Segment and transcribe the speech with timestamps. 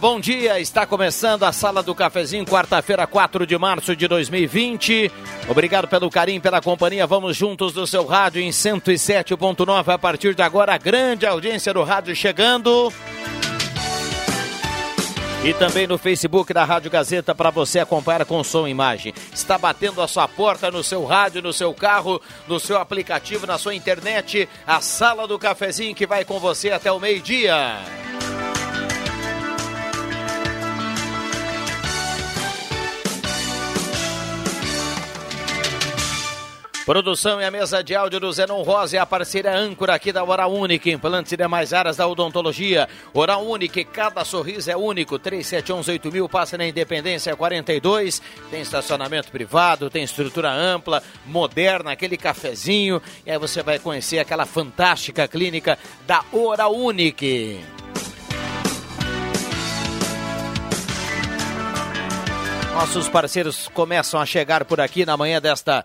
[0.00, 0.58] Bom dia.
[0.58, 5.12] Está começando a Sala do Cafezinho, quarta-feira, 4 de março de 2020.
[5.46, 7.06] Obrigado pelo carinho, pela companhia.
[7.06, 9.92] Vamos juntos do seu rádio em 107.9.
[9.92, 12.90] A partir de agora, a grande audiência do rádio chegando.
[15.44, 19.12] E também no Facebook da Rádio Gazeta para você acompanhar com som e imagem.
[19.34, 23.58] Está batendo a sua porta no seu rádio, no seu carro, no seu aplicativo, na
[23.58, 24.48] sua internet.
[24.66, 27.76] A Sala do Cafezinho que vai com você até o meio-dia.
[36.84, 40.24] Produção e a mesa de áudio do Zenon Rosa e a parceira âncora aqui da
[40.24, 42.88] Oral Unique, implantes e demais áreas da odontologia.
[43.12, 45.18] Oral Unique, cada sorriso é único.
[45.18, 48.22] 37118000 passa na Independência 42.
[48.50, 53.00] Tem estacionamento privado, tem estrutura ampla, moderna, aquele cafezinho.
[53.26, 57.60] E aí você vai conhecer aquela fantástica clínica da Oral Unique.
[62.72, 65.84] Nossos parceiros começam a chegar por aqui na manhã desta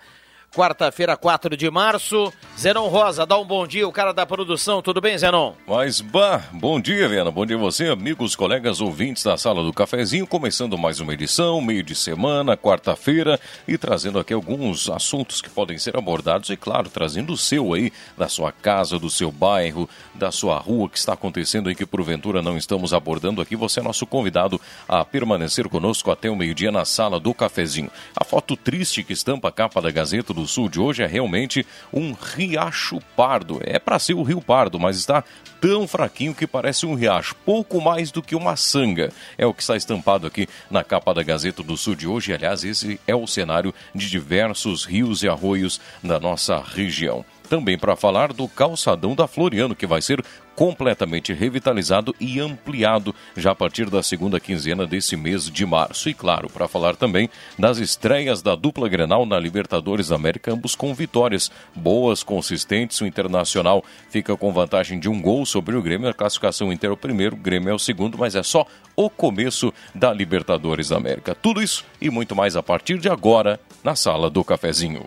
[0.56, 2.31] quarta-feira, 4 de março.
[2.58, 4.81] Zenon Rosa, dá um bom dia, o cara da produção.
[4.81, 5.53] Tudo bem, Zenon?
[5.67, 7.30] Mas, bah, bom dia, Viana.
[7.30, 10.25] Bom dia a você, amigos, colegas, ouvintes da Sala do Cafezinho.
[10.25, 15.78] Começando mais uma edição, meio de semana, quarta-feira, e trazendo aqui alguns assuntos que podem
[15.78, 20.31] ser abordados e, claro, trazendo o seu aí, da sua casa, do seu bairro, da
[20.31, 23.58] sua rua, que está acontecendo aí que porventura não estamos abordando aqui.
[23.58, 27.91] Você é nosso convidado a permanecer conosco até o meio-dia na Sala do Cafezinho.
[28.16, 31.66] A foto triste que estampa a capa da Gazeta do Sul de hoje é realmente
[31.91, 33.59] um riacho pardo.
[33.63, 35.23] É para ser o Rio Pardo, mas está
[35.59, 39.11] tão fraquinho que parece um riacho, pouco mais do que uma sanga.
[39.38, 42.34] É o que está estampado aqui na capa da Gazeta do Sul de hoje.
[42.34, 47.95] Aliás, esse é o cenário de diversos rios e arroios da nossa região também para
[47.95, 50.23] falar do calçadão da Floriano, que vai ser
[50.56, 56.09] completamente revitalizado e ampliado já a partir da segunda quinzena desse mês de março.
[56.09, 57.29] E claro, para falar também
[57.59, 63.01] das estreias da dupla Grenal na Libertadores da América, ambos com vitórias boas, consistentes.
[63.01, 66.09] O Internacional fica com vantagem de um gol sobre o Grêmio.
[66.09, 69.09] A classificação inteira é o primeiro, o Grêmio é o segundo, mas é só o
[69.09, 71.35] começo da Libertadores da América.
[71.35, 75.03] Tudo isso e muito mais a partir de agora na Sala do Cafezinho.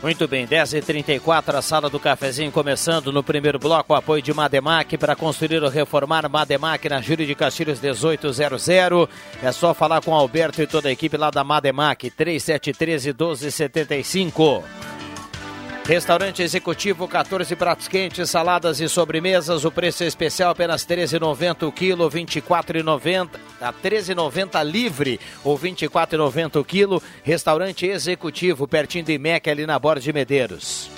[0.00, 5.16] Muito bem, 10h34, a sala do cafezinho começando no primeiro bloco, apoio de Mademac para
[5.16, 8.68] construir ou reformar Mademac na Júlio de Castilhos 1800.
[9.42, 14.62] É só falar com Alberto e toda a equipe lá da Mademac, 3713 1275.
[15.88, 19.64] Restaurante Executivo, 14 pratos quentes, saladas e sobremesas.
[19.64, 25.18] O preço é especial apenas R$ 13,90 o quilo, R$ 24,90 a R$ 13,90 livre
[25.42, 27.02] ou R$ 24,90 o quilo.
[27.24, 30.90] Restaurante Executivo, pertinho do IMEC, ali na Borda de Medeiros.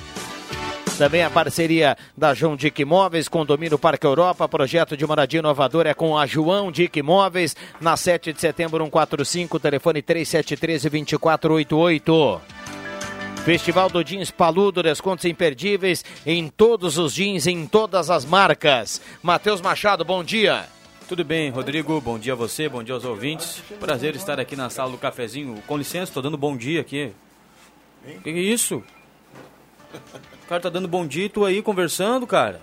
[0.99, 5.95] Também a parceria da João Dick Imóveis, Condomínio Parque Europa, projeto de moradia inovador é
[5.95, 12.41] com a João Dick Imóveis, na 7 de setembro 145, telefone 3713-2488.
[13.45, 19.01] Festival do Jeans Paludo, descontos imperdíveis em todos os jeans, em todas as marcas.
[19.23, 20.67] Matheus Machado, bom dia.
[21.09, 22.01] Tudo bem, Rodrigo?
[22.01, 23.63] Bom dia a você, bom dia aos ouvintes.
[23.81, 25.61] Prazer estar aqui na sala do cafezinho.
[25.67, 27.13] Com licença, estou dando bom dia aqui.
[28.07, 28.85] O que é isso?
[29.95, 32.61] O cara tá dando bom dia e tu aí conversando, cara.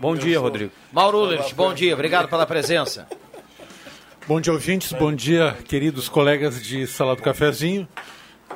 [0.00, 0.72] Bom dia, Rodrigo.
[0.90, 3.06] Mauro Ulrich, bom dia, obrigado pela presença.
[4.26, 7.86] Bom dia, ouvintes, bom dia, queridos colegas de Sala do Cafezinho.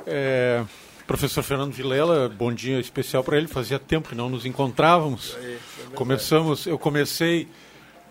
[0.06, 0.64] É,
[1.06, 3.48] Professor Fernando Vilela, bom dia especial para ele.
[3.48, 5.36] Fazia tempo que não nos encontrávamos.
[5.94, 7.48] Começamos, eu comecei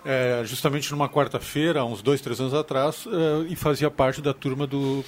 [0.05, 4.67] é, justamente numa quarta-feira, uns dois, três anos atrás, é, e fazia parte da turma
[4.67, 5.03] do,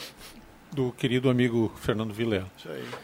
[0.72, 2.50] do querido amigo Fernando Vilela.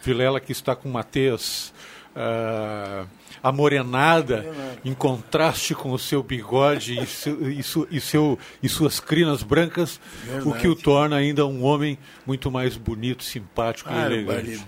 [0.01, 1.73] Vilela que está com Mateus
[2.15, 3.07] uh,
[3.41, 4.45] amorenada,
[4.83, 9.43] em contraste com o seu bigode e, seu, e, su, e, seu, e suas crinas
[9.43, 10.47] brancas, Verdade.
[10.49, 14.63] o que o torna ainda um homem muito mais bonito, simpático e elegante.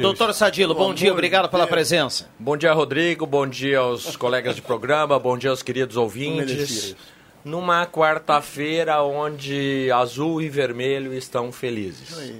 [0.00, 2.28] Doutor Sadilo, bom, bom dia, obrigado pela presença.
[2.38, 6.94] Bom dia, Rodrigo, bom dia aos colegas de programa, bom dia aos queridos ouvintes.
[7.42, 12.34] Numa quarta-feira onde azul e vermelho estão felizes.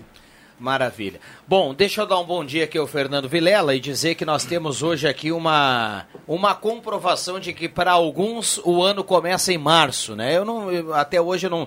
[0.60, 1.18] Maravilha.
[1.48, 4.44] Bom, deixa eu dar um bom dia aqui ao Fernando Vilela e dizer que nós
[4.44, 10.14] temos hoje aqui uma, uma comprovação de que para alguns o ano começa em março,
[10.14, 10.36] né?
[10.36, 11.66] Eu não, eu, até hoje eu não,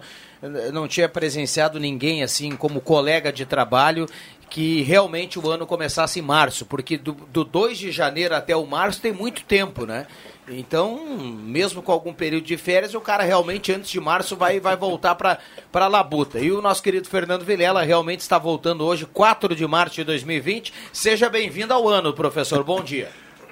[0.72, 4.06] não tinha presenciado ninguém assim como colega de trabalho
[4.54, 8.68] que realmente o ano começasse em março, porque do, do 2 de janeiro até o
[8.68, 10.06] março tem muito tempo, né?
[10.48, 14.78] Então, mesmo com algum período de férias, o cara realmente antes de março vai, vai
[14.78, 15.40] voltar para
[15.74, 16.40] a labuta.
[16.40, 20.72] E o nosso querido Fernando Vilela realmente está voltando hoje, 4 de março de 2020.
[20.94, 22.64] Seja bem-vindo ao ano, professor.
[22.64, 23.10] Bom dia.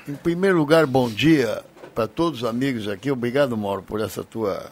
[0.07, 1.63] Em primeiro lugar, bom dia
[1.95, 3.09] para todos os amigos aqui.
[3.09, 4.69] Obrigado, Mauro, por essa tua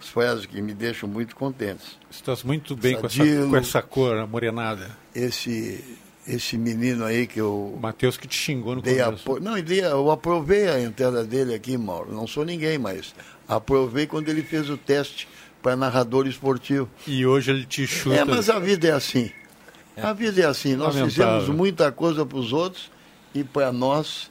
[0.00, 1.98] frases que me deixam muito contentes.
[2.10, 4.90] Estás muito bem com essa, com essa cor morenada.
[5.14, 5.82] Esse
[6.26, 7.72] esse menino aí que eu.
[7.76, 9.22] O Matheus que te xingou no dei começo.
[9.22, 9.40] Apo...
[9.40, 12.12] Não, eu aprovei a entrada dele aqui, Mauro.
[12.12, 13.14] Não sou ninguém, mas
[13.46, 15.28] aprovei quando ele fez o teste
[15.62, 16.88] para narrador esportivo.
[17.06, 18.16] E hoje ele te chuta.
[18.16, 19.30] É, mas a vida é assim.
[19.96, 20.74] A vida é assim.
[20.74, 21.40] Nós Lamentável.
[21.40, 22.90] fizemos muita coisa para os outros
[23.34, 24.30] e para nós,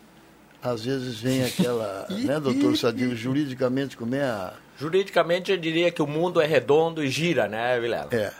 [0.61, 2.07] às vezes vem aquela.
[2.09, 4.53] né, doutor Sadilo, juridicamente, como é a.
[4.77, 8.09] Juridicamente eu diria que o mundo é redondo e gira, né, Vilela?
[8.11, 8.31] É.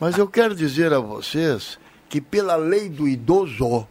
[0.00, 1.78] Mas eu quero dizer a vocês
[2.08, 3.86] que pela lei do idoso,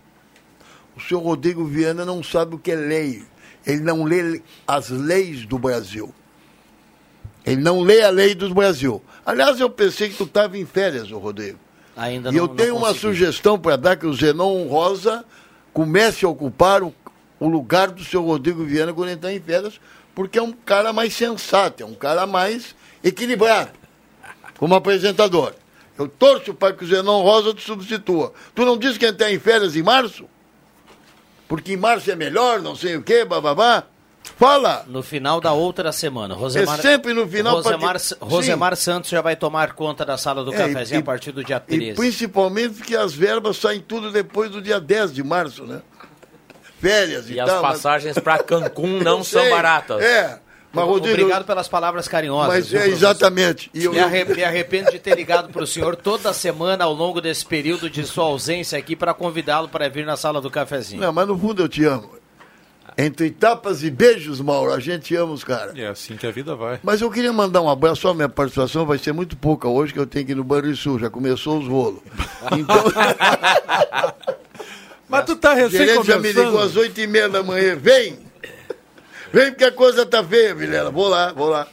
[0.96, 3.24] o senhor Rodrigo Viana não sabe o que é lei.
[3.66, 6.14] Ele não lê as leis do Brasil.
[7.46, 9.02] Ele não lê a lei do Brasil.
[9.26, 11.60] Aliás, eu pensei que tu estava em férias, o Rodrigo.
[11.96, 15.24] Ainda e eu não, tenho não uma sugestão para dar que o Zenon Rosa
[15.72, 16.94] comece a ocupar o,
[17.40, 19.80] o lugar do seu Rodrigo Viana quando ele está em férias,
[20.16, 22.74] porque é um cara mais sensato, é um cara mais
[23.04, 23.72] equilibrado
[24.58, 25.54] como apresentador.
[25.98, 28.34] Eu torço para que o Zenon Rosa te substitua.
[28.54, 30.26] Tu não disse que está em férias em março?
[31.48, 33.84] Porque em março é melhor, não sei o quê, bababá.
[34.38, 34.84] Fala!
[34.88, 36.34] No final da outra semana.
[36.34, 37.56] Rosemar, é sempre no final.
[37.56, 41.32] Rosemar, Rosemar Santos já vai tomar conta da sala do é, cafezinho e, a partir
[41.32, 41.92] do dia 13.
[41.92, 45.82] E principalmente que as verbas saem tudo depois do dia 10 de março, né?
[46.80, 47.48] Férias e, e tal.
[47.48, 48.24] E as passagens mas...
[48.24, 50.02] para Cancún não são baratas.
[50.02, 50.40] É,
[50.76, 52.48] mas, Rodrigo, Obrigado pelas palavras carinhosas.
[52.48, 53.72] Mas é, exatamente.
[53.74, 56.94] E eu, me, arrependo, me arrependo de ter ligado para o senhor toda semana ao
[56.94, 61.02] longo desse período de sua ausência aqui para convidá-lo para vir na sala do cafezinho.
[61.02, 62.12] Não, mas no fundo eu te amo.
[62.98, 65.78] Entre tapas e beijos, Mauro, a gente ama os caras.
[65.78, 66.80] É assim que a vida vai.
[66.82, 70.00] Mas eu queria mandar um abraço, só minha participação vai ser muito pouca hoje, que
[70.00, 72.02] eu tenho que ir no Banrisul, já começou os rolos.
[72.52, 72.84] Então...
[75.08, 78.20] mas tu tá recém O já me ligou às oito e meia da manhã, vem!
[79.32, 80.90] Vem porque a coisa tá feia, Vilela.
[80.90, 81.68] Vou lá, vou lá.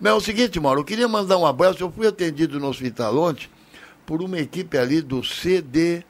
[0.00, 1.82] Não, é o seguinte, Mauro, eu queria mandar um abraço.
[1.82, 3.48] Eu fui atendido no hospital ontem
[4.04, 6.04] por uma equipe ali do CD.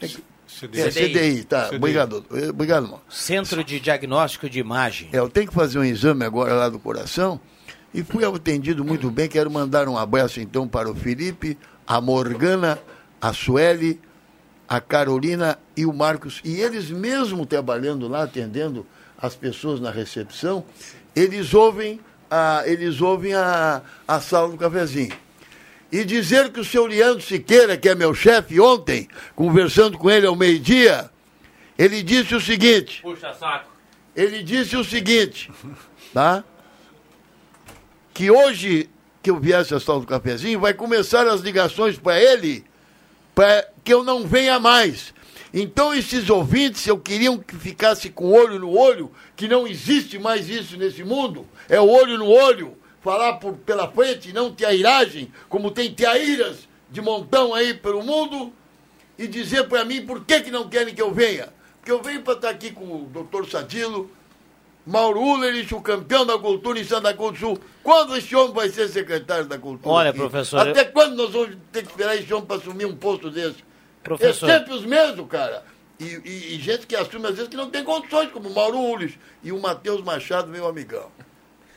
[0.00, 0.80] CDI.
[0.80, 1.66] É, CDI, tá.
[1.66, 1.76] CDI.
[1.76, 2.24] Obrigado.
[2.50, 3.02] Obrigado, Mauro.
[3.08, 5.08] Centro de Diagnóstico de Imagem.
[5.12, 7.40] É, eu tenho que fazer um exame agora lá do coração
[7.92, 9.28] e fui atendido muito bem.
[9.28, 12.78] Quero mandar um abraço então para o Felipe, a Morgana,
[13.20, 14.00] a Sueli,
[14.68, 16.40] a Carolina e o Marcos.
[16.44, 18.86] E eles mesmo trabalhando lá, atendendo
[19.18, 20.64] as pessoas na recepção,
[21.14, 25.16] eles ouvem a, eles ouvem a, a sala do cafezinho.
[25.90, 30.26] E dizer que o seu Leandro Siqueira, que é meu chefe, ontem, conversando com ele
[30.26, 31.08] ao meio-dia,
[31.78, 33.00] ele disse o seguinte.
[33.02, 33.70] Puxa saco.
[34.14, 35.50] Ele disse o seguinte,
[36.12, 36.42] tá?
[38.12, 38.90] Que hoje
[39.26, 42.64] que eu viesse a sala do cafezinho, vai começar as ligações para ele,
[43.36, 45.12] para que eu não venha mais.
[45.52, 50.48] Então, esses ouvintes, eu queria que ficasse com olho no olho, que não existe mais
[50.48, 51.46] isso nesse mundo.
[51.68, 57.02] É o olho no olho, falar por, pela frente, não teairagem, como tem teairas de
[57.02, 58.50] montão aí pelo mundo,
[59.18, 61.50] e dizer para mim por que, que não querem que eu venha.
[61.78, 64.10] Porque eu venho para estar aqui com o doutor Sadilo,
[64.86, 67.58] Mauro Ullerich, o campeão da cultura em Santa Cruz do Sul.
[67.82, 69.92] Quando esse homem vai ser secretário da cultura?
[69.92, 70.18] Olha, aqui?
[70.20, 70.68] professor.
[70.68, 70.92] Até eu...
[70.92, 73.64] quando nós vamos ter que esperar esse homem para assumir um posto desse?
[74.04, 74.48] Professor.
[74.48, 75.64] É sempre os mesmos, cara.
[75.98, 78.78] E, e, e, gente que assume às vezes que não tem condições, como o Mauro
[78.78, 81.10] Ulis e o Matheus Machado, meu amigão.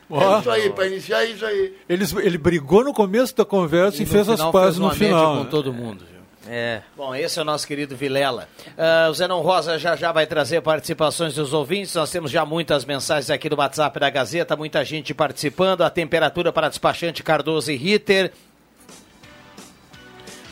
[0.10, 0.22] Oh.
[0.22, 1.76] É isso aí, para iniciar é isso aí.
[1.88, 5.38] Eles, ele brigou no começo da conversa e, e fez as pazes no final.
[5.38, 5.50] com né?
[5.50, 6.04] todo mundo.
[6.52, 6.82] É.
[6.98, 8.50] Bom, esse é o nosso querido Vilela.
[8.70, 11.94] Uh, o Zenon Rosa já já vai trazer participações dos ouvintes.
[11.94, 15.84] Nós temos já muitas mensagens aqui no WhatsApp da Gazeta, muita gente participando.
[15.84, 18.34] A temperatura para despachante Cardoso e Ritter.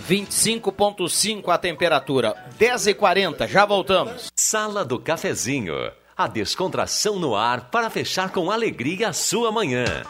[0.08, 2.36] 25,5 a temperatura.
[2.60, 4.32] 10h40, já voltamos.
[4.36, 5.92] Sala do Cafezinho.
[6.16, 10.04] A descontração no ar para fechar com alegria a sua manhã.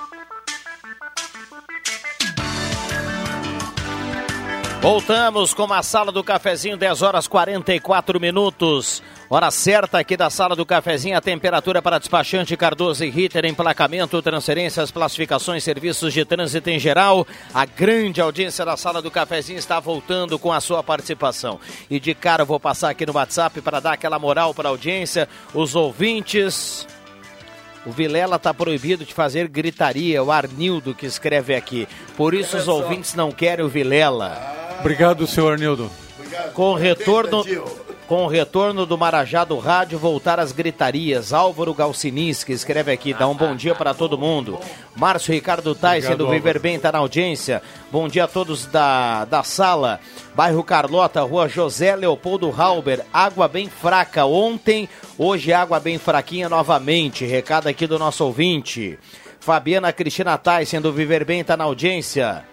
[4.81, 9.01] Voltamos com a sala do cafezinho, 10 horas 44 minutos.
[9.27, 14.21] Hora certa aqui da sala do cafezinho, a temperatura para despachante Cardoso e Ritter, emplacamento,
[14.21, 17.27] transferências, classificações, serviços de trânsito em geral.
[17.53, 21.59] A grande audiência da sala do cafezinho está voltando com a sua participação.
[21.89, 24.71] E de cara eu vou passar aqui no WhatsApp para dar aquela moral para a
[24.71, 26.87] audiência, os ouvintes.
[27.85, 31.87] O Vilela está proibido de fazer gritaria, o Arnildo que escreve aqui.
[32.15, 34.66] Por isso os ouvintes não querem o Vilela.
[34.79, 35.89] Obrigado, senhor Arnildo.
[36.53, 37.43] Com o retorno,
[38.07, 41.33] com o retorno do Marajá do rádio, voltar às gritarias.
[41.33, 44.57] Álvaro Galcinis, que escreve aqui, dá um bom dia para todo mundo.
[44.95, 47.61] Márcio Ricardo Tyson, do Viver Bem, está na audiência.
[47.91, 49.99] Bom dia a todos da, da sala.
[50.35, 53.05] Bairro Carlota, rua José Leopoldo Halber.
[53.11, 57.25] Água bem fraca ontem, hoje água bem fraquinha novamente.
[57.25, 58.97] Recado aqui do nosso ouvinte.
[59.39, 62.43] Fabiana Cristina Tyson, do Viver Bem, está na audiência.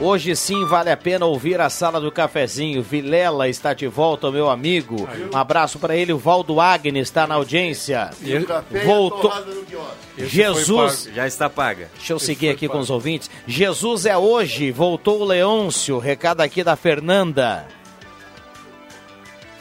[0.00, 2.82] Hoje sim vale a pena ouvir a sala do cafezinho.
[2.82, 5.08] Vilela está de volta, meu amigo.
[5.32, 6.12] Um abraço para ele.
[6.12, 8.10] O Valdo Agnes está na audiência.
[8.84, 9.32] Voltou.
[10.18, 11.08] Jesus.
[11.14, 11.88] Já está paga.
[11.96, 13.30] Deixa eu seguir aqui com os ouvintes.
[13.46, 14.72] Jesus é hoje.
[14.72, 15.98] Voltou o Leôncio.
[15.98, 17.64] Recado aqui da Fernanda.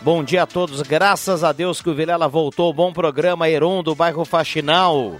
[0.02, 0.82] Bom dia a todos.
[0.82, 2.74] Graças a Deus que o Vilela voltou.
[2.74, 5.20] Bom programa, Heron, do bairro Faxinal.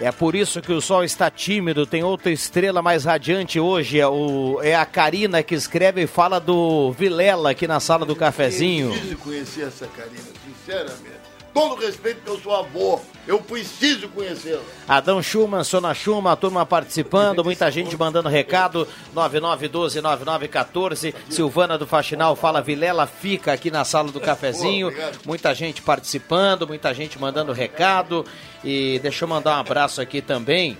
[0.00, 1.86] É por isso que o sol está tímido.
[1.86, 3.98] Tem outra estrela mais radiante hoje.
[3.98, 8.14] É, o, é a Karina que escreve e fala do Vilela aqui na sala do
[8.14, 8.88] cafezinho.
[8.88, 11.15] Eu preciso conhecer essa Karina, sinceramente.
[11.56, 14.60] Todo respeito que eu sou avô, eu preciso conhecê-la.
[14.86, 18.86] Adão Schumann, Sona Schumann, a turma participando, muita gente mandando recado.
[19.14, 21.14] 9912-9914.
[21.30, 24.92] Silvana do Faxinal fala Vilela, fica aqui na sala do cafezinho.
[25.24, 28.26] Muita gente participando, muita gente mandando recado.
[28.62, 30.76] E deixa eu mandar um abraço aqui também.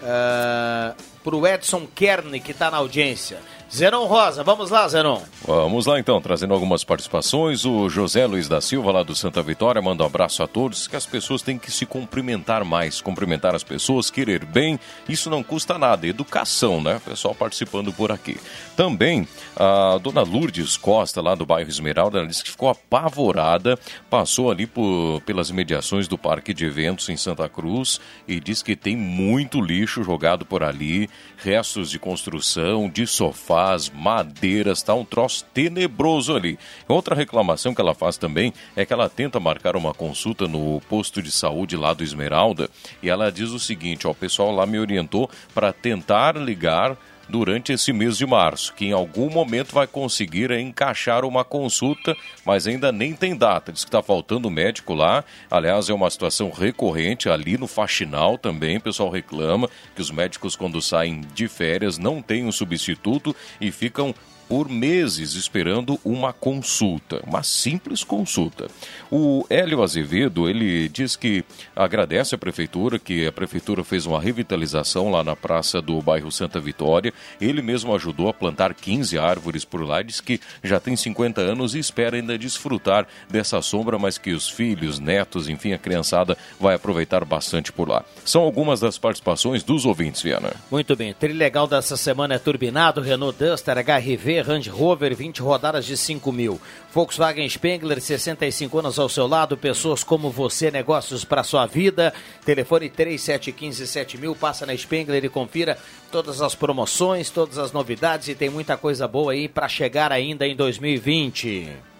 [0.00, 3.38] Uh, pro Edson Kern, que está na audiência.
[3.74, 5.22] Zenon Rosa, vamos lá, Zenon.
[5.46, 7.64] Vamos lá então, trazendo algumas participações.
[7.64, 10.86] O José Luiz da Silva, lá do Santa Vitória, manda um abraço a todos.
[10.86, 14.78] Que as pessoas têm que se cumprimentar mais, cumprimentar as pessoas, querer bem.
[15.08, 16.06] Isso não custa nada.
[16.06, 17.00] Educação, né?
[17.02, 18.36] Pessoal participando por aqui.
[18.76, 19.26] Também
[19.56, 23.78] a dona Lourdes Costa, lá do bairro Esmeralda, ela disse que ficou apavorada,
[24.10, 27.98] passou ali por, pelas mediações do Parque de Eventos em Santa Cruz
[28.28, 33.88] e diz que tem muito lixo jogado por ali, restos de construção, de sofá as
[33.90, 36.58] madeiras, tá um troço tenebroso ali.
[36.88, 41.22] Outra reclamação que ela faz também é que ela tenta marcar uma consulta no posto
[41.22, 42.68] de saúde lá do Esmeralda
[43.02, 46.96] e ela diz o seguinte, ó, o pessoal lá me orientou para tentar ligar
[47.28, 52.66] durante esse mês de março, que em algum momento vai conseguir encaixar uma consulta, mas
[52.66, 53.72] ainda nem tem data.
[53.72, 55.24] Diz que está faltando médico lá.
[55.50, 58.76] Aliás, é uma situação recorrente ali no Faxinal também.
[58.76, 63.70] O pessoal reclama que os médicos, quando saem de férias, não têm um substituto e
[63.70, 64.14] ficam
[64.52, 68.66] por meses esperando uma consulta, uma simples consulta.
[69.10, 71.42] O Hélio Azevedo, ele diz que
[71.74, 76.60] agradece à prefeitura, que a prefeitura fez uma revitalização lá na praça do bairro Santa
[76.60, 77.14] Vitória.
[77.40, 81.74] Ele mesmo ajudou a plantar 15 árvores por lá, diz que já tem 50 anos
[81.74, 86.74] e espera ainda desfrutar dessa sombra, mas que os filhos, netos, enfim, a criançada vai
[86.74, 88.04] aproveitar bastante por lá.
[88.22, 90.52] São algumas das participações dos ouvintes, Viana.
[90.70, 95.96] Muito bem, trilegal dessa semana é turbinado, Renault Duster, HRV, Range Rover, 20 rodadas de
[95.96, 96.60] 5 mil.
[96.92, 102.12] Volkswagen Spengler, 65 anos ao seu lado, pessoas como você, negócios para sua vida.
[102.44, 105.78] Telefone 3715 mil, passa na Spengler e confira
[106.10, 110.46] todas as promoções, todas as novidades e tem muita coisa boa aí para chegar ainda
[110.46, 111.92] em 2020.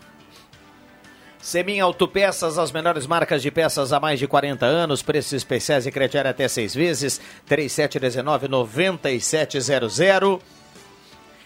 [1.42, 5.90] Semin Autopeças, as menores marcas de peças há mais de 40 anos, preços especiais e
[5.90, 7.20] crediário até seis vezes,
[7.50, 10.40] 3719-9700.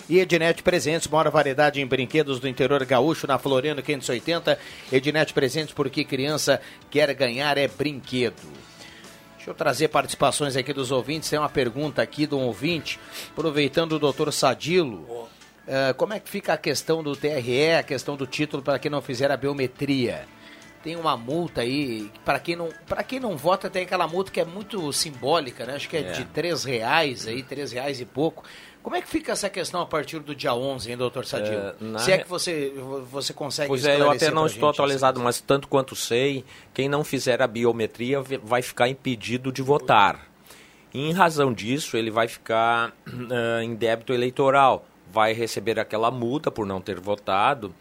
[0.09, 4.57] E Ednet Presentes, maior variedade em brinquedos do interior gaúcho, na Floriano 580.
[4.93, 8.53] Ednet Presentes, porque criança quer ganhar é brinquedo.
[9.37, 11.29] Deixa eu trazer participações aqui dos ouvintes.
[11.29, 15.29] Tem uma pergunta aqui de um ouvinte, aproveitando o doutor Sadilo.
[15.67, 18.91] Uh, como é que fica a questão do TRE, a questão do título para quem
[18.91, 20.25] não fizer a biometria?
[20.85, 24.41] Tem uma multa aí, para quem não para quem não vota tem aquela multa que
[24.41, 25.75] é muito simbólica, né?
[25.75, 26.13] Acho que é, é.
[26.13, 28.45] de três reais aí, três reais e pouco.
[28.87, 31.57] Como é que fica essa questão a partir do dia 11, hein, doutor Sadilo?
[31.57, 31.99] É, na...
[31.99, 32.73] Se é que você,
[33.11, 37.03] você consegue Pois é, eu até não estou atualizado, mas tanto quanto sei, quem não
[37.03, 40.29] fizer a biometria vai ficar impedido de votar.
[40.95, 46.65] Em razão disso, ele vai ficar uh, em débito eleitoral, vai receber aquela multa por
[46.65, 47.75] não ter votado.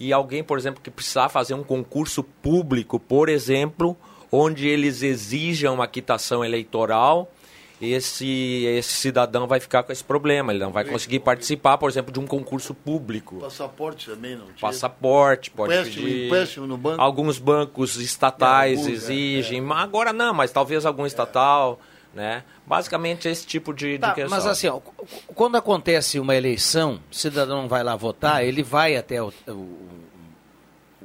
[0.00, 3.96] E alguém, por exemplo, que precisar fazer um concurso público, por exemplo,
[4.32, 7.30] onde eles exijam a quitação eleitoral,
[7.80, 10.52] esse, esse cidadão vai ficar com esse problema.
[10.52, 13.36] Ele não vai conseguir participar, por exemplo, de um concurso público.
[13.36, 14.58] Passaporte também não tinha.
[14.60, 16.26] Passaporte, pode Empréstimo, pedir.
[16.26, 17.00] empréstimo no banco.
[17.00, 21.80] Alguns bancos estatais Alguns, é, exigem, mas agora não, mas talvez algum estatal,
[22.14, 22.44] né?
[22.66, 24.30] Basicamente esse tipo de, de Tá, questão.
[24.30, 24.80] mas assim, ó,
[25.34, 29.52] quando acontece uma eleição, o cidadão vai lá votar, ele vai até o, o,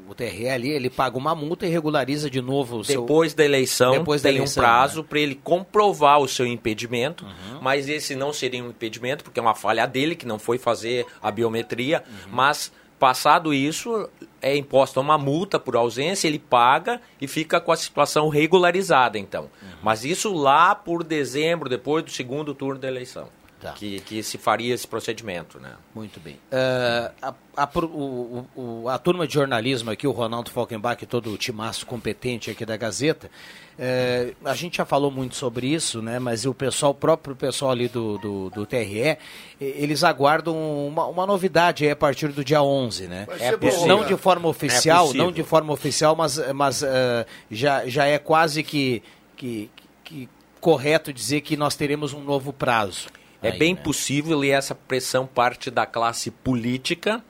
[0.07, 3.01] o TRE ali, ele paga uma multa e regulariza de novo o seu...
[3.01, 5.07] Depois da eleição, Depois da tem eleição, um prazo né?
[5.09, 7.25] para ele comprovar o seu impedimento,
[7.61, 11.05] mas esse não seria um impedimento, porque é uma falha dele, que não foi fazer
[11.21, 14.09] a biometria, mas passado isso,
[14.41, 19.49] é imposta uma multa por ausência, ele paga e fica com a situação regularizada, então.
[19.83, 23.27] Mas isso lá por dezembro, depois do segundo turno da eleição,
[23.61, 23.71] Tá.
[23.71, 25.71] que, que se faria esse procedimento, né?
[25.95, 26.37] Muito bem.
[26.51, 31.31] Eh, a, a o- o- a turma de jornalismo aqui, o Ronaldo Falkenbach e todo
[31.31, 33.31] o timaço competente aqui da Gazeta,
[33.79, 36.19] eh, a gente já falou muito sobre isso, né?
[36.19, 39.17] Mas o pessoal, o próprio pessoal ali do, do, do TRE, eh,
[39.59, 40.55] eles aguardam
[40.87, 43.25] uma, uma novidade aí a partir do dia 11, né?
[43.39, 43.87] É possível.
[43.87, 45.25] Não de forma oficial, possível.
[45.25, 49.01] não de forma oficial, mas, mas eh, já, já é quase que,
[49.37, 49.71] que,
[50.03, 53.07] que correto dizer que nós teremos um novo prazo.
[53.45, 53.81] É aí, bem né?
[53.81, 57.23] possível e essa pressão parte da classe política,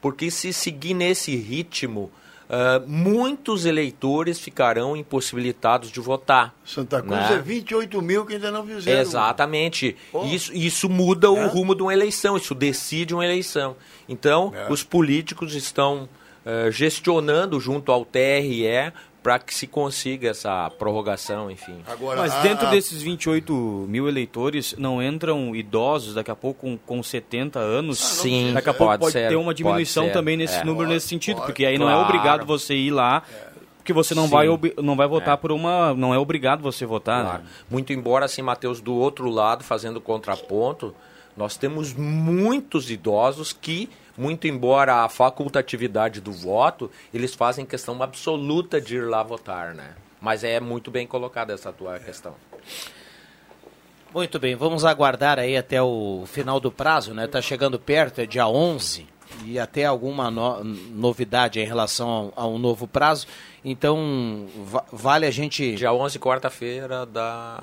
[0.00, 2.10] porque se seguir nesse ritmo,
[2.48, 6.54] ah, muitos eleitores ficarão impossibilitados de votar.
[6.64, 7.34] Santa Cruz né?
[7.34, 9.00] é 28 mil que ainda não fizeram.
[9.00, 9.96] Exatamente.
[10.12, 10.24] Pô.
[10.24, 11.30] Isso, isso muda É?
[11.30, 13.76] o rumo de uma eleição, isso decide uma eleição.
[14.08, 14.70] Então, É.
[14.72, 16.08] os políticos estão
[16.48, 18.92] eh, gestionando junto ao TRE
[19.26, 21.82] para que se consiga essa prorrogação, enfim.
[21.88, 23.52] Agora, Mas a- dentro a- desses 28
[23.88, 27.98] mil eleitores, não entram idosos daqui a pouco com, com 70 anos?
[27.98, 30.64] Sim, Daqui a pouco pode pode, ser, ter uma diminuição ser, também nesse é.
[30.64, 31.46] número, Pode, nesse sentido, pode.
[31.48, 32.08] porque aí não é Claro.
[32.08, 33.24] obrigado você ir lá,
[33.78, 34.30] porque você não Sim.
[34.30, 34.46] vai,
[34.80, 35.36] não vai votar É.
[35.36, 35.92] por uma...
[35.92, 37.42] Não é obrigado você votar, Claro.
[37.42, 37.48] né?
[37.68, 40.94] Muito embora, assim, Matheus, do outro lado, fazendo contraponto,
[41.36, 48.80] nós temos muitos idosos que, muito embora a facultatividade do voto, eles fazem questão absoluta
[48.80, 49.94] de ir lá votar, né?
[50.20, 52.34] Mas é muito bem colocada essa tua questão.
[54.14, 57.26] Muito bem, vamos aguardar aí até o final do prazo, né?
[57.26, 59.06] Tá chegando perto, é dia 11,
[59.44, 63.26] e até alguma no- novidade em relação ao, ao novo prazo.
[63.62, 65.74] Então, va- vale a gente...
[65.74, 67.60] Dia 11, quarta-feira da...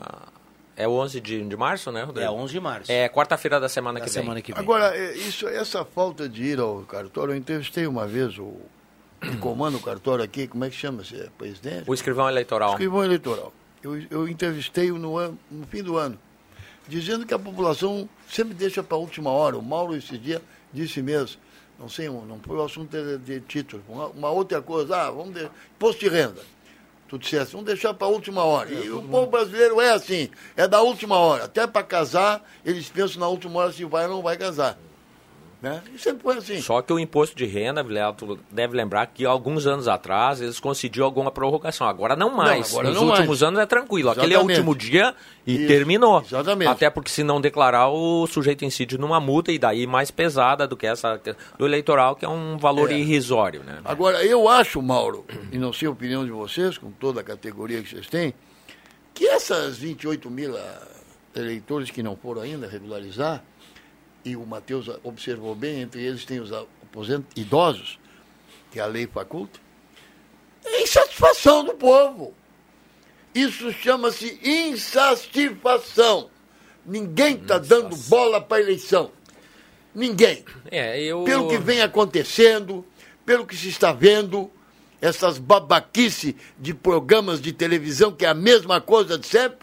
[0.75, 2.27] É o 11 de, de março, né, Rodrigo?
[2.27, 2.91] É 11 de março.
[2.91, 4.21] É quarta-feira da semana da que vem.
[4.23, 4.59] semana que vem.
[4.61, 8.55] Agora, é, isso, essa falta de ir ao cartório, eu entrevistei uma vez o
[9.21, 11.15] que comanda o cartório aqui, como é que chama-se?
[11.15, 11.89] É presidente?
[11.89, 12.71] O escrivão eleitoral.
[12.71, 13.53] Escrivão eleitoral.
[13.83, 16.17] Eu, eu entrevistei-o no, ano- no fim do ano,
[16.87, 19.57] dizendo que a população sempre deixa para a última hora.
[19.57, 20.41] O Mauro, esse dia,
[20.73, 21.37] disse mesmo,
[21.79, 25.11] não sei, um- não foi o assunto de, de título, uma, uma outra coisa, ah,
[25.11, 26.41] vamos de, imposto de renda.
[27.13, 28.71] Tu dissesse, vamos deixar para a última hora.
[28.71, 31.43] E o povo brasileiro é assim, é da última hora.
[31.43, 34.79] Até para casar, eles pensam na última hora se vai ou não vai casar.
[35.63, 35.81] Né?
[35.95, 36.59] E sempre foi assim.
[36.59, 37.85] Só que o imposto de renda,
[38.17, 41.87] tu deve lembrar que alguns anos atrás eles concediam alguma prorrogação.
[41.87, 42.69] Agora não mais.
[42.73, 43.43] agora Nos não últimos mais.
[43.43, 44.09] anos é tranquilo.
[44.09, 44.59] Aquele é o Exatamente.
[44.59, 45.15] último dia
[45.47, 46.21] e Isso, terminou.
[46.21, 46.67] exatamente.
[46.69, 50.75] Até porque se não declarar, o sujeito incide numa multa e daí mais pesada do
[50.75, 51.17] que essa
[51.57, 52.97] do eleitoral, que é um valor É.
[52.97, 53.63] irrisório.
[53.63, 53.79] Né?
[53.85, 57.81] Agora, eu acho, Mauro, e não sei a opinião de vocês, com toda a categoria
[57.81, 58.33] que vocês têm,
[59.13, 60.81] que essas 28 mil ah,
[61.33, 63.41] eleitores que não foram ainda regularizar,
[64.25, 67.99] e o Matheus observou bem, entre eles tem os aposentos idosos,
[68.71, 69.59] que a lei faculta,
[70.65, 72.33] é insatisfação do povo.
[73.35, 76.29] Isso chama-se insatisfação.
[76.85, 79.11] Ninguém está dando bola para a eleição.
[79.93, 81.23] Ninguém É, eu.
[81.23, 82.85] pelo que vem acontecendo,
[83.25, 84.49] pelo que se está vendo,
[84.99, 89.59] essas babaquice de programas de televisão, que é a mesma coisa de sempre,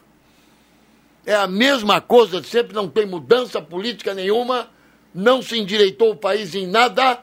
[1.27, 4.69] é a mesma coisa sempre, não tem mudança política nenhuma,
[5.15, 7.21] não se endireitou o país em nada,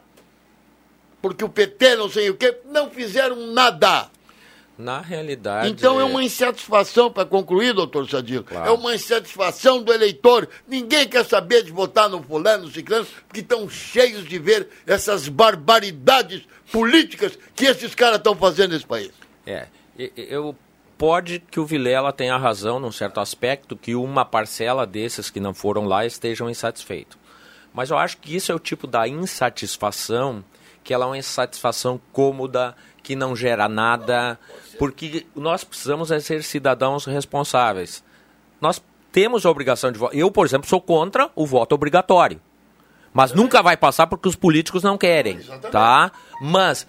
[1.21, 4.09] porque o PT não sei o quê, não fizeram nada.
[4.77, 5.69] Na realidade.
[5.69, 8.69] Então é uma insatisfação, para concluir, doutor Sadilo, Claro.
[8.69, 10.47] é uma insatisfação do eleitor.
[10.67, 15.27] Ninguém quer saber de votar no fulano, no ciclano, porque estão cheios de ver essas
[15.27, 19.09] barbaridades políticas que esses caras estão fazendo nesse país.
[19.47, 19.65] É,
[20.15, 20.55] eu
[20.97, 25.53] pode que o Vilela tenha razão num certo aspecto que uma parcela desses que não
[25.53, 27.17] foram lá estejam insatisfeitos.
[27.73, 30.43] Mas eu acho que isso é o tipo da insatisfação
[30.87, 34.39] que ela é uma insatisfação cômoda, que não gera nada,
[34.79, 38.01] porque nós precisamos é ser cidadãos responsáveis.
[38.61, 38.81] Nós
[39.11, 40.17] temos a obrigação de votar.
[40.17, 42.39] Eu, por exemplo, sou contra o voto obrigatório.
[43.13, 45.39] Mas nunca vai passar porque os políticos não querem,
[45.71, 46.09] tá?
[46.39, 46.87] Mas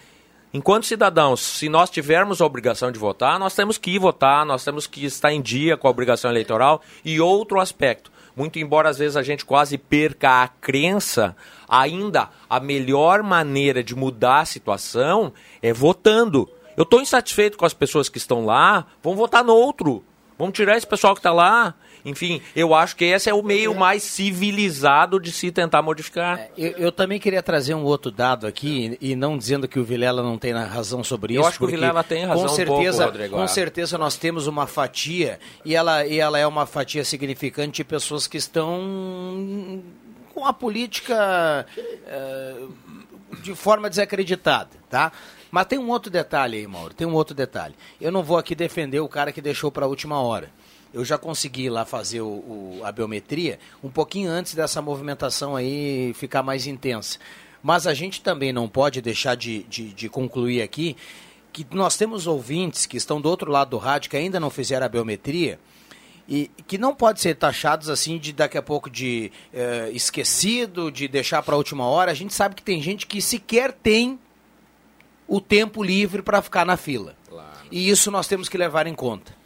[0.52, 4.64] Enquanto cidadãos, se nós tivermos a obrigação de votar, nós temos que ir votar, nós
[4.64, 6.80] temos que estar em dia com a obrigação eleitoral.
[7.04, 11.36] E outro aspecto, muito embora às vezes a gente quase perca a crença,
[11.68, 16.48] ainda a melhor maneira de mudar a situação é votando.
[16.78, 20.02] Eu estou insatisfeito com as pessoas que estão lá, vamos votar no outro.
[20.38, 21.74] Vamos tirar esse pessoal que está lá.
[22.08, 26.38] Enfim, eu acho que esse é o meio mais civilizado de se tentar modificar.
[26.38, 29.84] É, eu, eu, também queria trazer um outro dado aqui, e não dizendo que o
[29.84, 31.42] Vilela não tem razão sobre isso.
[31.42, 33.36] Eu acho que o Vilela tem razão com certeza, um pouco, Rodrigo.
[33.36, 37.84] Com certeza nós temos uma fatia, e ela, e ela é uma fatia significante de
[37.84, 39.82] pessoas que estão
[40.34, 42.72] com a política uh,
[43.42, 45.12] de forma desacreditada, tá?
[45.50, 47.74] Mas tem um outro detalhe aí, Mauro, tem um outro detalhe.
[48.00, 50.50] Eu não vou aqui defender o cara que deixou para a última hora
[50.92, 56.12] eu já consegui lá fazer o, o, a biometria um pouquinho antes dessa movimentação aí
[56.14, 57.18] ficar mais intensa.
[57.62, 60.96] Mas a gente também não pode deixar de, de, de, concluir aqui
[61.52, 64.86] que nós temos ouvintes que estão do outro lado do rádio que ainda não fizeram
[64.86, 65.58] a biometria
[66.28, 71.08] e que não pode ser taxados assim de daqui a pouco de eh, esquecido, de
[71.08, 72.10] deixar para a última hora.
[72.10, 74.18] A gente sabe que tem gente que sequer tem
[75.26, 77.16] o tempo livre para ficar na fila.
[77.28, 77.48] Claro.
[77.70, 79.37] E isso nós temos que levar em conta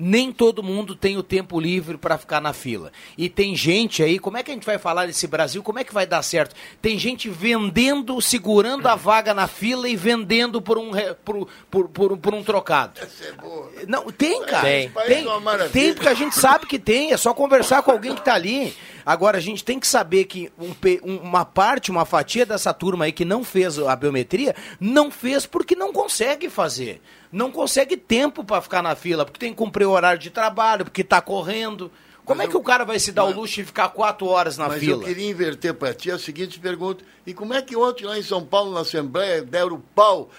[0.00, 2.90] nem todo mundo tem o tempo livre para ficar na fila.
[3.18, 5.62] E tem gente aí, como é que a gente vai falar desse Brasil?
[5.62, 6.56] Como é que vai dar certo?
[6.80, 12.16] Tem gente vendendo, segurando a vaga na fila e vendendo por um, por, por, por,
[12.16, 12.98] por um trocado.
[13.02, 14.62] É Não, tem, cara.
[14.62, 14.88] Tem.
[14.88, 17.12] Tem, é tem, porque a gente sabe que tem.
[17.12, 18.74] É só conversar com alguém que está ali.
[19.04, 23.12] Agora, a gente tem que saber que um, uma parte, uma fatia dessa turma aí
[23.12, 27.00] que não fez a biometria, não fez porque não consegue fazer
[27.32, 30.84] não consegue tempo para ficar na fila, porque tem que cumprir o horário de trabalho,
[30.84, 31.90] porque está correndo.
[32.24, 33.88] Como mas é que eu, o cara vai se dar mas, o luxo de ficar
[33.90, 34.98] quatro horas na mas fila?
[34.98, 37.04] Mas eu queria inverter para ti a seguinte pergunta.
[37.26, 40.30] E como é que ontem lá em São Paulo, na Assembleia, deram pau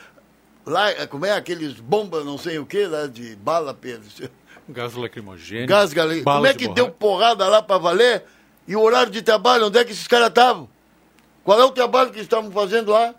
[0.65, 4.07] lá, como é aqueles bombas, não sei o que, lá de bala, Pedro?
[4.69, 5.67] Gás lacrimogêneo.
[5.67, 6.23] Gás lacrimogêneo.
[6.23, 8.23] Como é que de deu porrada lá para valer?
[8.71, 10.69] E o horário de trabalho, onde é que esses caras estavam?
[11.43, 13.13] Qual é o trabalho que estavam fazendo lá?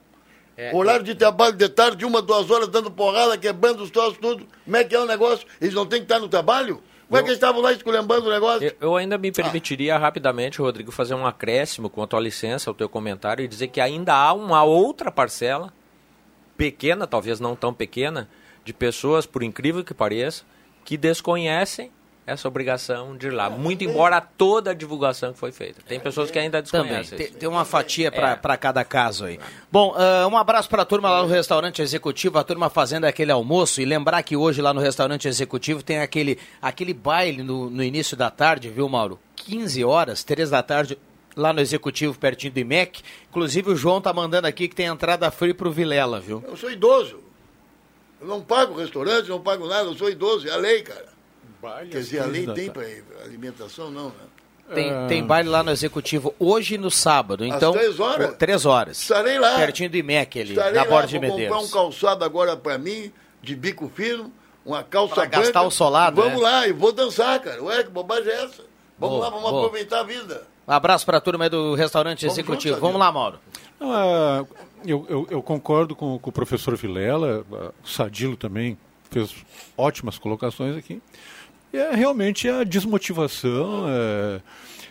[0.56, 4.46] É, Horário de trabalho de tarde, uma, duas horas, dando porrada, quebrando os troços, tudo.
[4.64, 5.46] Como é que é o negócio?
[5.60, 6.82] Eles não têm que estar no trabalho?
[7.06, 8.66] Como é que eles estavam lá esculhambando o negócio?
[8.66, 9.98] Eu, eu ainda me permitiria ah.
[9.98, 13.80] rapidamente, Rodrigo, fazer um acréscimo com a tua licença, o teu comentário, e dizer que
[13.82, 15.70] ainda há uma outra parcela,
[16.56, 18.26] pequena, talvez não tão pequena,
[18.64, 20.44] de pessoas, por incrível que pareça,
[20.82, 21.92] que desconhecem
[22.26, 23.50] essa obrigação de ir lá.
[23.50, 25.80] Muito embora toda a divulgação que foi feita.
[25.86, 27.16] Tem pessoas que ainda desconhecem.
[27.16, 27.26] Também.
[27.26, 28.56] Tem, tem, uma fatia para é.
[28.56, 29.40] cada caso aí.
[29.70, 33.32] Bom, uh, um abraço para a turma lá no restaurante executivo, a turma fazendo aquele
[33.32, 33.80] almoço.
[33.80, 38.16] E lembrar que hoje lá no restaurante executivo tem aquele, aquele baile no, no início
[38.16, 39.18] da tarde, viu, Mauro?
[39.34, 40.96] 15 horas, 3 da tarde,
[41.36, 43.02] lá no executivo, pertinho do IMEC.
[43.30, 46.44] Inclusive o João tá mandando aqui que tem entrada free pro Vilela, viu?
[46.46, 47.20] Eu sou idoso.
[48.20, 51.11] Eu não pago restaurante, não pago nada, eu sou idoso, é a lei, cara.
[51.62, 52.82] Baile Quer dizer, além tem para
[53.24, 54.14] alimentação, não, né?
[54.74, 55.06] Tem, ah.
[55.06, 57.44] tem baile lá no Executivo hoje e no sábado.
[57.44, 58.36] Então, Às três horas?
[58.36, 59.00] Três horas.
[59.00, 59.56] Estarei lá.
[59.56, 61.48] Pertinho do IMEC ali, Estarei na borda de Medeiros.
[61.48, 64.32] Vou comprar um calçado agora para mim, de bico fino,
[64.64, 65.40] uma calça pra branca.
[65.40, 66.48] gastar o solado, Vamos né?
[66.48, 67.62] lá, e vou dançar, cara.
[67.62, 68.64] Ué, que bobagem é essa?
[68.98, 69.66] Vamos boa, lá, vamos boa.
[69.66, 70.42] aproveitar a vida.
[70.66, 72.74] Um abraço para a turma do restaurante vamos executivo.
[72.74, 73.38] Juntos, vamos lá, Mauro.
[73.80, 74.44] Ah,
[74.84, 77.44] eu, eu, eu, concordo com, com, o professor Vilela,
[77.84, 78.78] o Sadilo também
[79.10, 79.34] fez
[79.76, 81.00] ótimas colocações aqui
[81.72, 84.40] é realmente a desmotivação, é,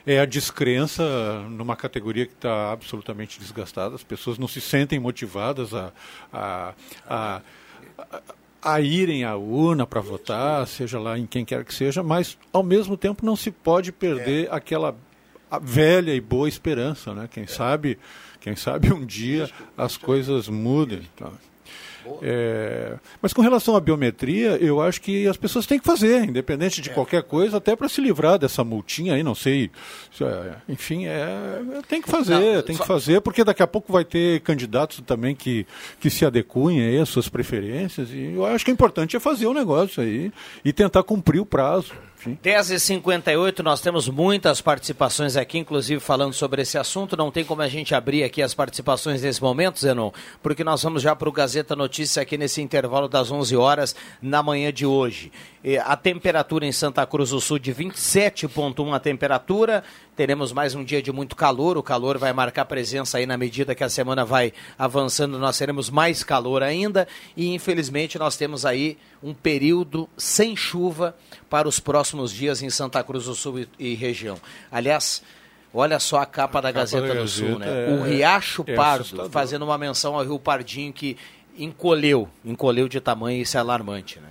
[0.06, 1.04] é a descrença
[1.50, 3.96] numa categoria que está absolutamente desgastada.
[3.96, 5.92] As pessoas não se sentem motivadas a,
[6.32, 6.74] a,
[7.08, 7.42] a,
[7.98, 8.22] a
[8.62, 12.62] a irem à urna para votar, seja lá em quem quer que seja, mas ao
[12.62, 14.56] mesmo tempo não se pode perder é.
[14.56, 14.96] aquela
[15.60, 17.28] velha e boa esperança, né?
[17.32, 17.48] Quem é.
[17.48, 17.98] sabe,
[18.40, 21.02] quem sabe um dia as coisas mudem.
[21.16, 21.32] Tá?
[22.22, 26.82] É, mas com relação à biometria, eu acho que as pessoas têm que fazer, independente
[26.82, 26.94] de é.
[26.94, 29.72] qualquer coisa, até para se livrar dessa multinha aí, não sei.
[30.20, 32.84] É, enfim, é, tem que fazer, não, tem só...
[32.84, 35.66] que fazer, porque daqui a pouco vai ter candidatos também que,
[36.00, 38.10] que se adequem aí às suas preferências.
[38.12, 40.32] E eu acho que o importante é fazer o negócio aí
[40.64, 41.94] e tentar cumprir o prazo.
[42.30, 47.18] 10h58, nós temos muitas participações aqui, inclusive falando sobre esse assunto.
[47.18, 51.02] Não tem como a gente abrir aqui as participações nesse momento, Zenon, porque nós vamos
[51.02, 55.32] já para o Gazeta Notícias aqui nesse intervalo das 11 horas na manhã de hoje.
[55.86, 59.84] A temperatura em Santa Cruz do Sul de 27,1 a temperatura.
[60.16, 61.78] Teremos mais um dia de muito calor.
[61.78, 65.38] O calor vai marcar presença aí na medida que a semana vai avançando.
[65.38, 67.08] Nós teremos mais calor ainda.
[67.38, 71.16] E infelizmente nós temos aí um período sem chuva
[71.48, 74.38] para os próximos dias em Santa Cruz do Sul e, e região.
[74.72, 75.22] Aliás,
[75.72, 77.68] olha só a capa a da capa Gazeta da do Sul, né?
[77.68, 81.16] É, o Riacho é Pardo, fazendo uma menção ao Rio Pardinho que
[81.56, 84.30] encolheu, encolheu de tamanho, isso é alarmante, né?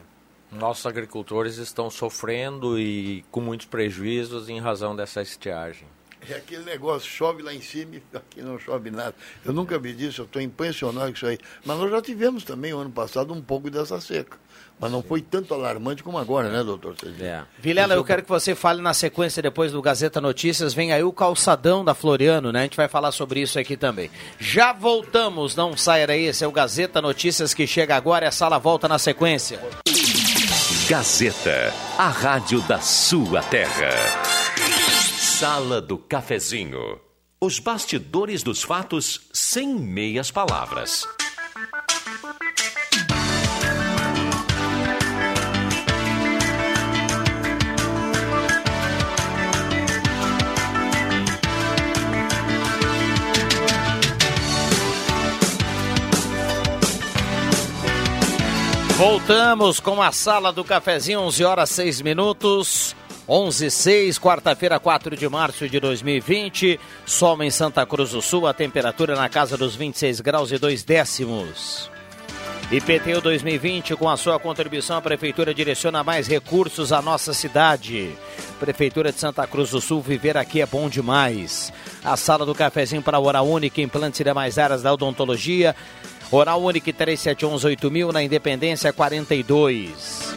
[0.53, 5.87] Nossos agricultores estão sofrendo e com muitos prejuízos em razão dessa estiagem.
[6.29, 9.15] É aquele negócio, chove lá em cima e aqui não chove nada.
[9.45, 11.39] Eu nunca vi disso, eu estou impressionado com isso aí.
[11.65, 14.37] Mas nós já tivemos também, o ano passado, um pouco dessa seca.
[14.79, 16.95] Mas não foi tanto alarmante como agora, né, doutor?
[17.21, 17.43] É.
[17.59, 20.73] Vilela, eu quero que você fale na sequência depois do Gazeta Notícias.
[20.75, 22.61] Vem aí o calçadão da Floriano, né?
[22.61, 24.11] A gente vai falar sobre isso aqui também.
[24.39, 26.27] Já voltamos, não saia daí.
[26.27, 29.61] Esse é o Gazeta Notícias que chega agora e a sala volta na sequência.
[30.91, 33.91] Gazeta, a rádio da sua terra.
[35.17, 36.99] Sala do Cafezinho.
[37.41, 41.07] Os bastidores dos fatos sem meias palavras.
[59.01, 62.95] Voltamos com a sala do cafezinho, 11 horas 6 minutos.
[63.27, 66.79] 11 6, quarta-feira, 4 de março de 2020.
[67.07, 70.85] Sol em Santa Cruz do Sul, a temperatura na casa dos 26 graus e 2
[70.85, 71.91] décimos.
[72.71, 78.11] IPTU 2020, com a sua contribuição, a Prefeitura direciona mais recursos à nossa cidade.
[78.61, 81.73] Prefeitura de Santa Cruz do Sul, viver aqui é bom demais.
[82.05, 85.75] A sala do cafezinho para a Hora Única, implantes e demais áreas da odontologia.
[86.33, 90.31] Oral Unique 3711 na Independência 42.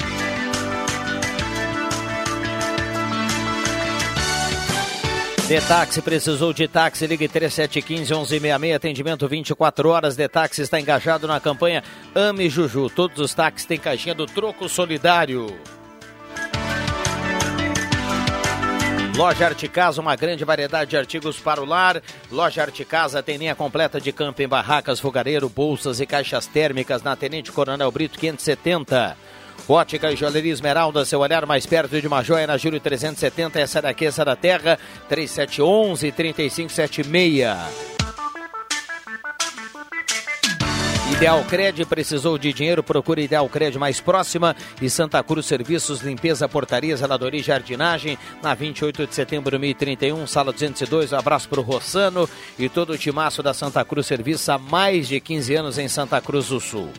[5.48, 10.16] Detaxi precisou de táxi, ligue 3715-1166, atendimento 24 horas.
[10.16, 11.84] Detaxi está engajado na campanha
[12.16, 12.90] Ame Juju.
[12.90, 15.56] Todos os táxis têm caixinha do Troco Solidário.
[19.16, 22.02] Loja Arte Casa, uma grande variedade de artigos para o lar.
[22.32, 27.16] Loja Arte Casa tem linha completa de camping, barracas, fogareiro, bolsas e caixas térmicas na
[27.16, 29.16] Tenente Coronel Brito 570.
[29.70, 33.82] Ótica e Joalheria Esmeralda, seu olhar mais perto de uma joia na Júlio 370, essa
[33.82, 37.93] daqui, essa da terra, 3711 3576.
[41.12, 46.48] Ideal Cred precisou de dinheiro, procure Ideal Cred mais próxima e Santa Cruz Serviços, Limpeza,
[46.48, 51.12] Portaria, Zeladoria e Jardinagem, na 28 de setembro de 2031, sala 202.
[51.12, 55.08] Um abraço para o Rossano e todo o timaço da Santa Cruz Serviços há mais
[55.08, 56.90] de 15 anos em Santa Cruz do Sul.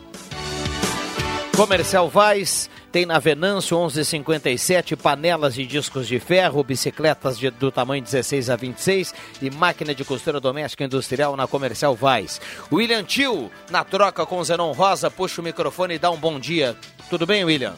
[1.55, 8.01] Comercial Vaz tem na Venâncio 1157 panelas de discos de ferro, bicicletas de, do tamanho
[8.01, 12.39] 16 a 26 e máquina de costura doméstica industrial na Comercial Vaz.
[12.71, 16.73] William Tio, na troca com Zenon Rosa, puxa o microfone e dá um bom dia.
[17.09, 17.73] Tudo bem, William?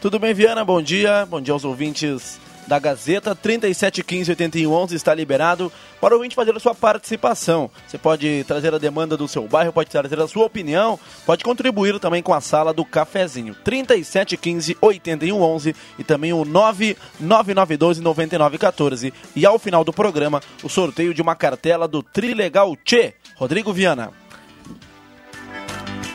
[0.00, 0.64] Tudo bem, Viana?
[0.64, 1.24] Bom dia.
[1.26, 3.34] Bom dia aos ouvintes da Gazeta.
[3.34, 7.68] 3715-8111 está liberado para o ouvinte fazer a sua participação.
[7.86, 11.98] Você pode trazer a demanda do seu bairro, pode trazer a sua opinião, pode contribuir
[11.98, 13.56] também com a sala do cafezinho.
[13.64, 19.12] 3715-8111 e também o 99912-9914.
[19.34, 23.14] E ao final do programa, o sorteio de uma cartela do Trilegal Tchê.
[23.34, 24.19] Rodrigo Viana.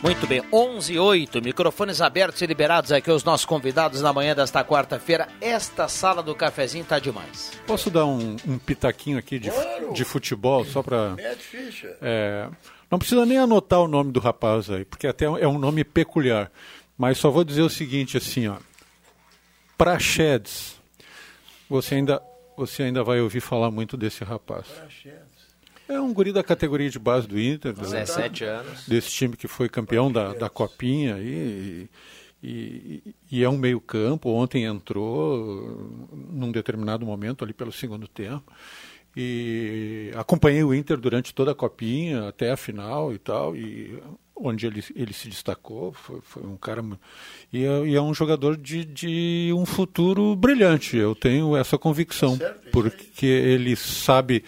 [0.06, 4.36] Muito bem, 11 e 8, microfones abertos e liberados aqui aos nossos convidados na manhã
[4.36, 5.28] desta quarta-feira.
[5.42, 7.52] Esta sala do cafezinho está demais.
[7.66, 9.94] Posso dar um, um pitaquinho aqui de, Claro.
[9.94, 11.16] de futebol, só para...
[11.40, 11.98] Ficha.
[12.00, 12.48] É,
[12.92, 16.52] não precisa nem anotar o nome do rapaz aí, porque até é um nome peculiar.
[16.96, 18.58] Mas só vou dizer o seguinte, assim, ó.
[19.76, 20.80] Praxedes.
[21.68, 22.22] Você ainda,
[22.56, 24.68] você ainda vai ouvir falar muito desse rapaz.
[25.88, 27.76] É um guri da categoria de base do Inter.
[27.76, 27.84] né?
[27.84, 28.88] 17 anos.
[28.88, 31.88] desse time que foi campeão da, da Copinha aí,
[32.42, 34.30] e, e, e é um meio campo.
[34.30, 38.52] Ontem entrou num determinado momento ali pelo segundo tempo.
[39.18, 43.98] E acompanhei o Inter durante toda a Copinha, até a final e tal, e
[44.36, 46.84] onde ele, ele se destacou, foi, foi um cara...
[47.54, 52.38] E é, e é um jogador de, de um futuro brilhante, eu tenho essa convicção,
[52.74, 54.44] porque ele sabe...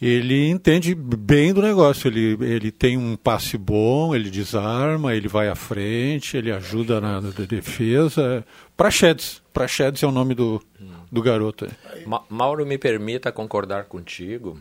[0.00, 5.48] Ele entende bem do negócio, ele, ele tem um passe bom, ele desarma, ele vai
[5.48, 8.44] à frente, ele ajuda na, na defesa.
[8.76, 10.62] Praxedes, Praxedes é o nome do,
[11.10, 11.64] do garoto.
[11.64, 12.06] aí.
[12.06, 14.56] Ma- Mauro, me permita concordar contigo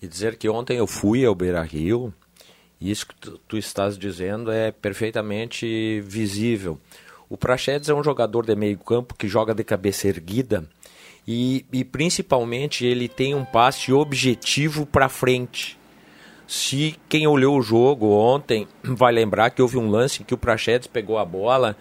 [0.00, 2.14] e dizer que ontem eu fui ao Beira Rio
[2.80, 6.78] e isso que tu, tu estás dizendo é perfeitamente visível.
[7.28, 10.64] O Praxedes é um jogador de meio campo que joga de cabeça erguida
[11.30, 15.78] e, e principalmente ele tem um passe objetivo para frente.
[16.46, 20.86] Se quem olhou o jogo ontem vai lembrar que houve um lance que o Praxedes
[20.86, 21.76] pegou a bola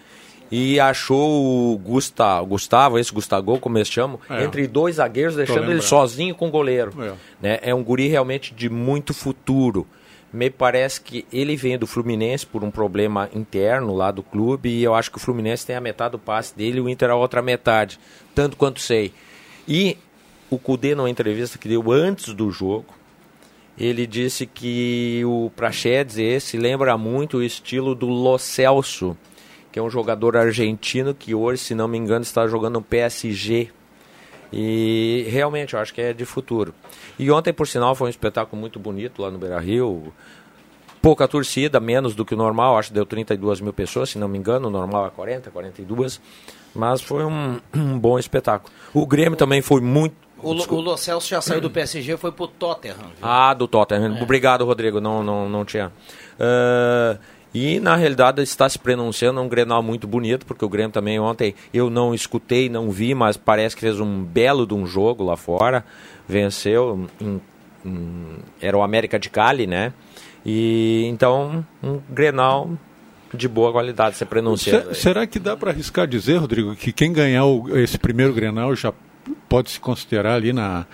[0.52, 4.44] e achou o Gustavo, Gustavo esse Gustavo, como eles chamam, É.
[4.44, 6.92] entre dois zagueiros, deixando ele sozinho com o goleiro.
[7.02, 7.14] É.
[7.42, 7.60] Né?
[7.62, 9.88] É um guri realmente de muito futuro.
[10.34, 14.84] me parece que ele vem do Fluminense por um problema interno lá do clube e
[14.84, 17.16] eu acho que o Fluminense tem a metade do passe dele e o Inter a
[17.16, 17.98] outra metade,
[18.36, 19.14] tanto quanto sei.
[19.68, 19.98] E
[20.50, 22.96] o Cudê, numa entrevista que deu antes do jogo,
[23.78, 29.16] ele disse que o Praxedes esse lembra muito o estilo do Lo Celso,
[29.72, 33.70] que é um jogador argentino que hoje, se não me engano, está jogando no PSG.
[34.52, 36.74] E realmente eu acho que é de futuro.
[37.20, 40.14] E ontem, por sinal, foi um espetáculo muito bonito lá no Beira Rio.
[41.02, 44.28] Pouca torcida, menos do que o normal, acho que deu 32 mil pessoas, se não
[44.28, 46.20] me engano, o normal é 40, 42.
[46.76, 48.72] Mas foi um, um bom espetáculo.
[48.94, 50.16] O Grêmio também foi muito.
[50.42, 52.96] O, Lo- o Lo Celso já saiu do PSG e foi pro Tottenham.
[52.98, 53.08] viu?
[53.24, 54.22] Ah, do Tottenham.
[54.22, 55.02] Obrigado, Rodrigo.
[55.02, 55.92] Não, não, não tinha.
[56.40, 57.18] Ah,
[57.54, 61.56] e na realidade está se pronunciando um Grenal muito bonito, porque o Grêmio também ontem
[61.74, 65.36] eu não escutei, não vi, mas parece que fez um belo de um jogo lá
[65.38, 65.84] fora.
[66.28, 67.08] Venceu.
[67.20, 67.42] em-
[67.86, 69.94] em- era o América de Cali, né?
[70.46, 72.72] E então um Grenal
[73.34, 74.96] de boa qualidade, se pronunciando.
[74.96, 78.74] Se- será que dá para arriscar dizer, Rodrigo, que quem ganhar o- esse primeiro Grenal
[78.76, 78.94] já
[79.50, 80.86] pode se considerar ali na,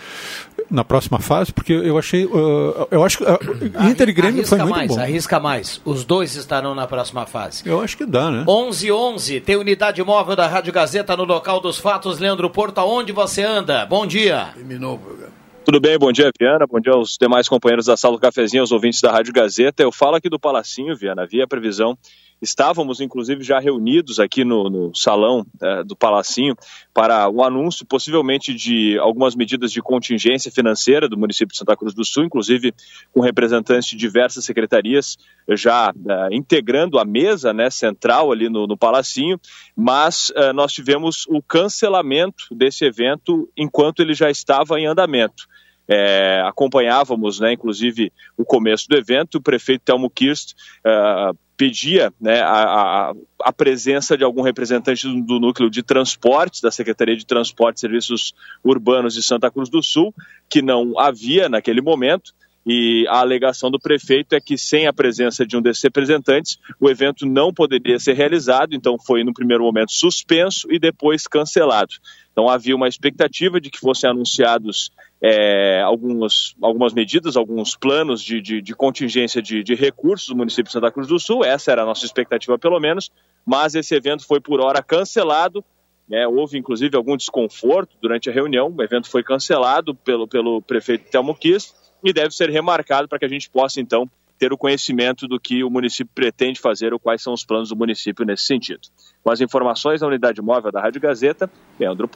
[0.70, 1.54] na próxima fase?
[1.54, 2.26] Porque eu achei.
[2.26, 5.00] uh, eu acho que uh, Inter e Grêmio arrisca foi muito mais, bom.
[5.00, 5.82] arrisca mais.
[5.86, 7.62] Os dois estarão na próxima fase.
[7.70, 8.44] Eu acho que dá, né?
[8.48, 12.18] 11 11 tem unidade móvel da Rádio Gazeta no local dos fatos.
[12.18, 13.86] Leandro Porto, aonde você anda?
[13.86, 14.48] Bom dia.
[14.56, 15.43] Terminou o programa.
[15.66, 16.68] Tudo bem, bom dia, Viana.
[16.68, 19.82] Bom dia aos demais companheiros da sala do cafezinho, aos ouvintes da Rádio Gazeta.
[19.82, 21.24] Eu falo aqui do Palacinho, Viana.
[21.24, 21.98] Havia previsão.
[22.42, 26.54] Estávamos, inclusive, já reunidos aqui no, no salão eh, do Palacinho
[26.94, 31.94] para o anúncio, possivelmente, de algumas medidas de contingência financeira do município de Santa Cruz
[31.94, 32.74] do Sul, inclusive
[33.14, 35.18] com representantes de diversas secretarias
[35.52, 39.40] já eh, integrando a mesa né, central ali no, no Palacinho,
[39.74, 45.48] mas eh, nós tivemos o cancelamento desse evento enquanto ele já estava em andamento.
[45.88, 50.54] É, acompanhávamos, né, inclusive, o começo do evento, o prefeito Telmo Kirst
[50.86, 56.62] eh, pedia né, a, a, a presença de algum representante do, do núcleo de transportes,
[56.62, 60.14] da Secretaria de Transporte e Serviços Urbanos de Santa Cruz do Sul,
[60.50, 62.34] que não havia naquele momento,
[62.66, 66.90] e a alegação do prefeito é que, sem a presença de um desses representantes, o
[66.90, 71.94] evento não poderia ser realizado, então foi, no primeiro momento, suspenso e depois cancelado.
[72.32, 78.42] Então havia uma expectativa de que fossem anunciados é, algumas, algumas medidas, alguns planos de,
[78.42, 81.84] de, de contingência de, de recursos do município de Santa Cruz do Sul, essa era
[81.84, 83.12] a nossa expectativa pelo menos,
[83.46, 85.64] mas esse evento foi por hora cancelado,
[86.10, 91.10] né, houve inclusive algum desconforto durante a reunião, o evento foi cancelado pelo, pelo prefeito
[91.12, 95.28] Telmo Kiss e deve ser remarcado para que a gente possa então ter o conhecimento
[95.28, 98.82] do que o município pretende fazer ou quais são os planos do município nesse sentido.
[99.24, 102.10] Com as informações da unidade móvel da Rádio Gazeta, Leandro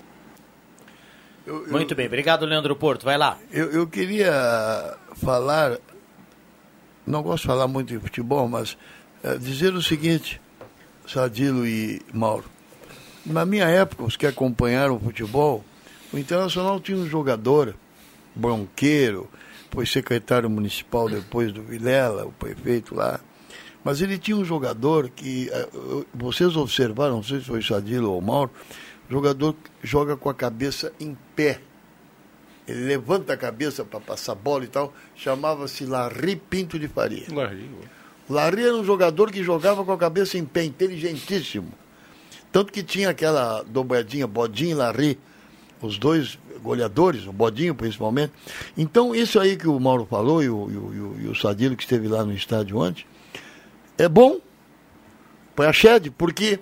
[1.69, 3.05] Muito bem, obrigado, Leandro Porto.
[3.05, 3.37] Vai lá.
[3.51, 5.77] Eu, eu queria falar,
[7.05, 8.77] não gosto de falar muito de futebol, mas
[9.23, 10.41] eh, dizer o seguinte,
[11.05, 12.45] Sadilo e Mauro.
[13.25, 15.63] Na minha época, os que acompanharam o futebol,
[16.11, 17.73] o Internacional tinha um jogador,
[18.35, 19.29] bronqueiro,
[19.71, 23.19] foi secretário municipal depois do Vilela, o prefeito lá.
[23.83, 25.69] Mas ele tinha um jogador que, eh,
[26.13, 28.51] vocês observaram, não sei se foi Sadilo ou Mauro,
[29.09, 31.61] o jogador joga com a cabeça em pé.
[32.67, 34.93] Ele levanta a cabeça para passar bola e tal.
[35.15, 37.25] Chamava-se Larry Pinto de Faria.
[37.33, 37.69] Larry.
[38.29, 41.71] Larry era um jogador que jogava com a cabeça em pé, inteligentíssimo.
[42.51, 45.17] Tanto que tinha aquela dobradinha, Bodinho Larry,
[45.81, 48.33] os dois goleadores, o Bodinho principalmente.
[48.77, 51.83] Então, isso aí que o Mauro falou e o, e o, e o- Sadilo que
[51.83, 53.05] esteve lá no estádio antes,
[53.97, 54.39] é bom
[55.55, 56.59] para a Shed, porque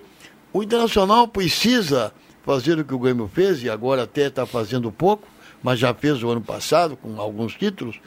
[0.52, 2.12] o Internacional precisa
[2.44, 5.26] fazer o que o Grêmio fez, e agora até está fazendo pouco,
[5.62, 7.98] mas já fez o ano passado com alguns títulos,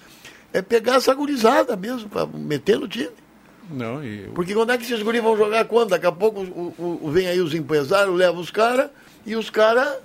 [0.53, 3.09] é pegar essa gurizada mesmo, para meter no time.
[3.69, 5.89] Não, e Porque quando é que esses guris vão jogar quando?
[5.89, 8.89] Daqui a pouco o, o- vem aí os empresários, levam os caras
[9.27, 9.97] e os caras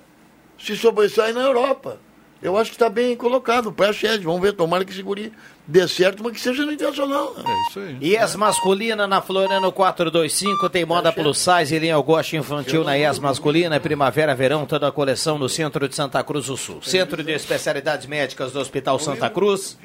[0.57, 1.99] se sobressaem na Europa.
[2.41, 4.23] Eu acho que está bem colocado, para a Shed.
[4.23, 5.31] Vamos ver, tomara que esse guri
[5.65, 7.33] dê certo, mas que seja no Internacional.
[7.35, 7.43] né?
[7.47, 7.97] é isso aí.
[8.01, 13.79] IES Masculina na Floriano 425, tem moda plus size, linha gosto infantil na IES Masculina,
[13.79, 16.81] primavera, verão, toda a coleção no centro de Santa Cruz do Sul.
[16.83, 19.77] Centro de Especialidades Médicas do Hospital Santa Cruz.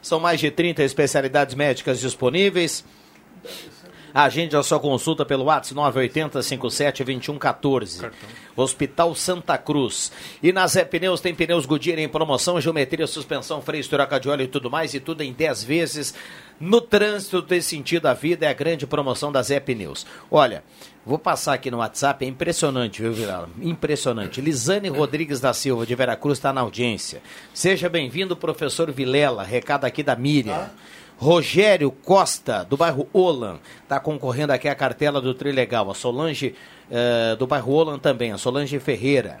[0.00, 2.84] São mais de 30 especialidades médicas disponíveis.
[4.16, 8.10] Agende a sua consulta pelo WhatsApp 980 57 21 14.
[8.56, 10.10] Hospital Santa Cruz.
[10.42, 14.44] E na Zé Pneus tem pneus Goodyear em promoção, geometria, suspensão, freio, troca de óleo
[14.44, 16.14] e tudo mais, e tudo em 10 vezes.
[16.58, 20.06] No trânsito desse sentido a vida é a grande promoção da Zé Pneus.
[20.30, 20.64] Olha,
[21.04, 23.50] vou passar aqui no WhatsApp, é impressionante, viu, Vilela?
[23.60, 24.40] Impressionante.
[24.40, 27.20] Lisane Rodrigues da Silva, de Veracruz, está na audiência.
[27.52, 29.44] Seja bem-vindo, professor Vilela.
[29.44, 30.70] Recado aqui da Miriam.
[31.18, 35.90] Rogério Costa, do bairro Olan, está concorrendo aqui à cartela do Trilegal.
[35.90, 36.54] A Solange,
[36.90, 39.40] uh, do bairro Olan também, a Solange Ferreira.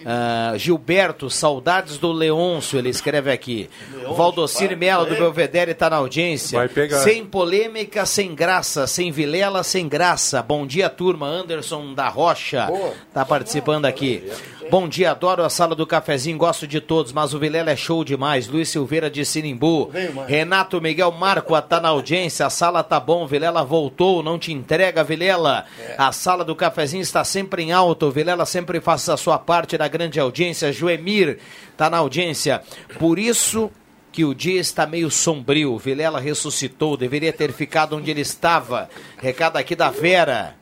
[0.00, 3.70] Uh, Gilberto, saudades do Leôncio, ele escreve aqui.
[4.16, 6.58] Valdocir Melo, do Belvedere, está na audiência.
[6.58, 6.98] Vai pegar.
[6.98, 10.42] Sem polêmica, sem graça, sem vilela, sem graça.
[10.42, 11.26] Bom dia, turma.
[11.26, 12.68] Anderson da Rocha
[13.08, 14.30] está participando aqui.
[14.70, 18.02] Bom dia, adoro a sala do cafezinho, gosto de todos, mas o Vilela é show
[18.02, 18.48] demais.
[18.48, 19.90] Luiz Silveira de Sinimbu.
[20.26, 25.04] Renato Miguel Marco tá na audiência, a sala tá bom, Vilela voltou, não te entrega,
[25.04, 25.66] Vilela.
[25.98, 29.86] A sala do cafezinho está sempre em alto, Vilela sempre faz a sua parte da
[29.86, 30.72] grande audiência.
[30.72, 31.38] Joemir
[31.76, 32.62] tá na audiência.
[32.98, 33.70] Por isso
[34.10, 35.76] que o dia está meio sombrio.
[35.76, 38.88] Vilela ressuscitou, deveria ter ficado onde ele estava.
[39.18, 40.56] Recado aqui da Vera.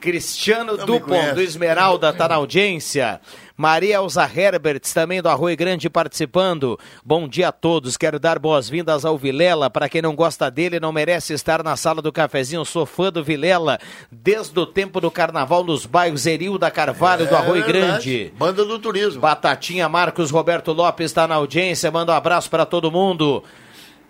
[0.00, 3.20] Cristiano Dupont, do Esmeralda, está na audiência.
[3.60, 6.80] Maria Elza Herberts, também do Arroio Grande, participando.
[7.04, 7.98] Bom dia a todos.
[7.98, 9.68] Quero dar boas-vindas ao Vilela.
[9.68, 12.64] Para quem não gosta dele, não merece estar na sala do cafezinho.
[12.64, 13.78] Sou fã do Vilela
[14.10, 18.10] desde o tempo do carnaval nos bairros Erilda Carvalho, do É Arroio verdade.
[18.14, 18.32] Grande.
[18.34, 19.20] Banda do Turismo.
[19.20, 21.90] Batatinha Marcos Roberto Lopes está na audiência.
[21.90, 23.44] Manda um abraço para todo mundo.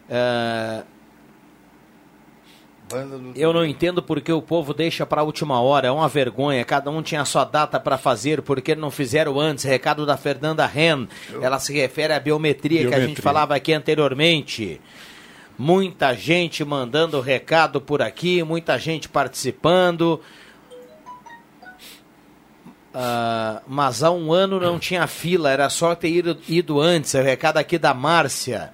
[0.08, 0.99] É, Banda
[2.90, 6.64] do eu não entendo porque o povo deixa para a última hora, é uma vergonha.
[6.64, 9.64] Cada um tinha a sua data para fazer, porque não fizeram antes.
[9.64, 11.06] Recado da Fernanda Ren.
[11.40, 13.22] Ela se refere à biometria, que a gente Biometria.
[13.22, 14.80] falava aqui anteriormente.
[15.56, 20.20] Muita gente mandando recado por aqui, muita gente participando.
[22.92, 27.14] Ah, mas há um ano não tinha fila, era só ter ido, ido antes.
[27.14, 28.72] É o recado aqui da Márcia.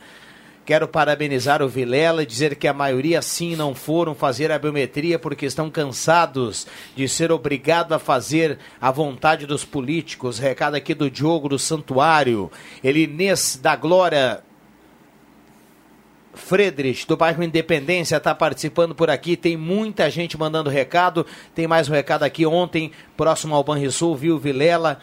[0.67, 5.17] Quero parabenizar o Vilela e dizer que a maioria sim não foram fazer a biometria
[5.17, 10.41] porque estão cansados de ser obrigado a fazer a vontade dos políticos.
[10.41, 12.51] Recado aqui do Diogo do Santuário.
[12.83, 14.43] Elinês da Glória
[16.35, 19.37] Friedrich, do bairro Independência, está participando por aqui.
[19.37, 21.25] Tem muita gente mandando recado.
[21.55, 24.99] Tem mais um recado aqui ontem, próximo ao Banrisul, viu Vilela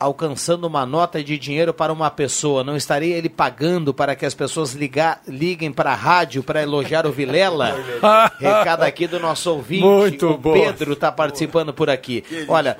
[0.00, 2.64] alcançando uma nota de dinheiro para uma pessoa.
[2.64, 7.06] Não estaria ele pagando para que as pessoas ligar, liguem para a rádio para elogiar
[7.06, 7.76] o Vilela?
[8.40, 9.84] Recado aqui do nosso ouvinte.
[9.84, 10.54] Muito o bom.
[10.54, 12.24] Pedro está participando por aqui.
[12.48, 12.76] Olha.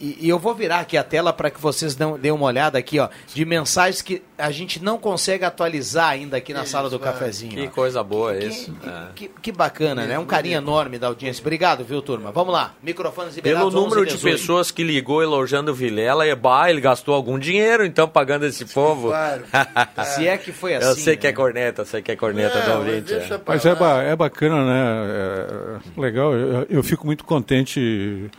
[0.00, 2.78] E, e eu vou virar aqui a tela para que vocês dão, deem uma olhada
[2.78, 6.98] aqui, ó, de mensagens que a gente não consegue atualizar ainda aqui na sala do
[6.98, 7.52] cafezinho.
[7.52, 7.70] Que ó.
[7.70, 8.72] coisa boa Que, isso.
[8.72, 9.02] que- É.
[9.14, 10.18] que- que bacana, né?
[10.18, 11.40] Um carinho enorme da audiência.
[11.42, 12.30] Obrigado, viu, turma?
[12.32, 12.74] Vamos lá.
[12.82, 13.74] Microfones Pelo liberados.
[13.74, 14.38] número 11 e de 18.
[14.38, 18.64] pessoas que ligou elogiando o Vilela, e bah, ele gastou algum dinheiro, então, pagando esse
[18.64, 19.08] povo.
[19.08, 19.42] Claro.
[20.16, 20.86] Se é que foi assim.
[20.88, 21.36] Eu sei que é né?
[21.36, 23.12] corneta, sei que é corneta do Não, mas ouvinte.
[23.14, 23.40] é.
[23.46, 25.80] Mas é, ba- é bacana, né?
[25.96, 26.32] É, legal.
[26.34, 28.30] Eu, eu fico muito contente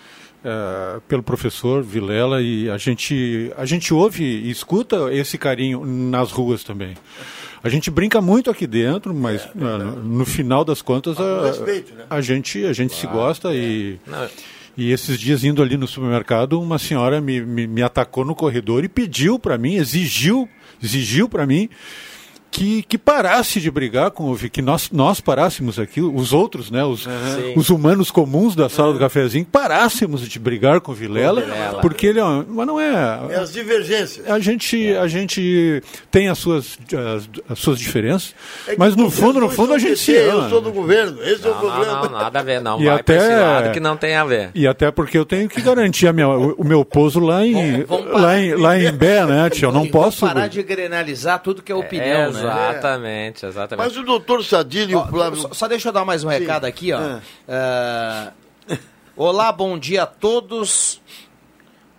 [0.44, 6.32] é, pelo professor Vilela e a gente, a gente ouve e escuta esse carinho nas
[6.32, 6.96] ruas também.
[7.64, 11.94] A gente brinca muito aqui dentro, mas é, no, no final das contas a, respeito,
[11.94, 12.06] né?
[12.10, 14.00] a gente, a gente se gosta e.
[14.08, 14.28] Não,
[14.76, 18.84] E esses dias indo ali no supermercado, uma senhora me, me, me atacou no corredor
[18.84, 20.50] e pediu para mim, exigiu,
[20.82, 21.70] exigiu para mim
[22.52, 26.70] que, que parasse de brigar com o Vi- que nós, nós parássemos aqui, os outros,
[26.70, 27.54] né, os, Sim.
[27.56, 31.80] os humanos comuns da sala do cafezinho, parássemos de brigar com o Vilela, Vilela.
[31.80, 34.30] porque ele é, mas não É é, as divergências.
[34.30, 35.82] a gente, a gente
[36.12, 36.78] tem as suas,
[37.16, 38.36] as, as suas diferenças,
[38.68, 40.44] É mas no fundo, no fundo a gente se ama.
[40.44, 42.02] Eu sou do governo, esse é o não, não, problema.
[42.04, 42.82] não, nada a ver, não.
[42.82, 44.50] E Vai pra até- esse lado que não tem a ver.
[44.54, 47.84] E até porque eu tenho que garantir a minha, o, o meu pouso lá em,
[47.84, 49.70] vamos lá em, lá em Bé, né, tio?
[49.70, 50.26] Eu não posso.
[50.26, 52.41] parar de grenalizar tudo que é opinião, né?
[52.42, 53.86] Exatamente, exatamente.
[53.88, 55.42] Mas o doutor Sadilho e o Flávio...
[55.42, 57.00] só, só deixa eu dar mais um recado aqui, ó.
[57.00, 57.22] Ah.
[57.48, 58.32] Ah,
[59.16, 61.02] olá, bom dia a todos.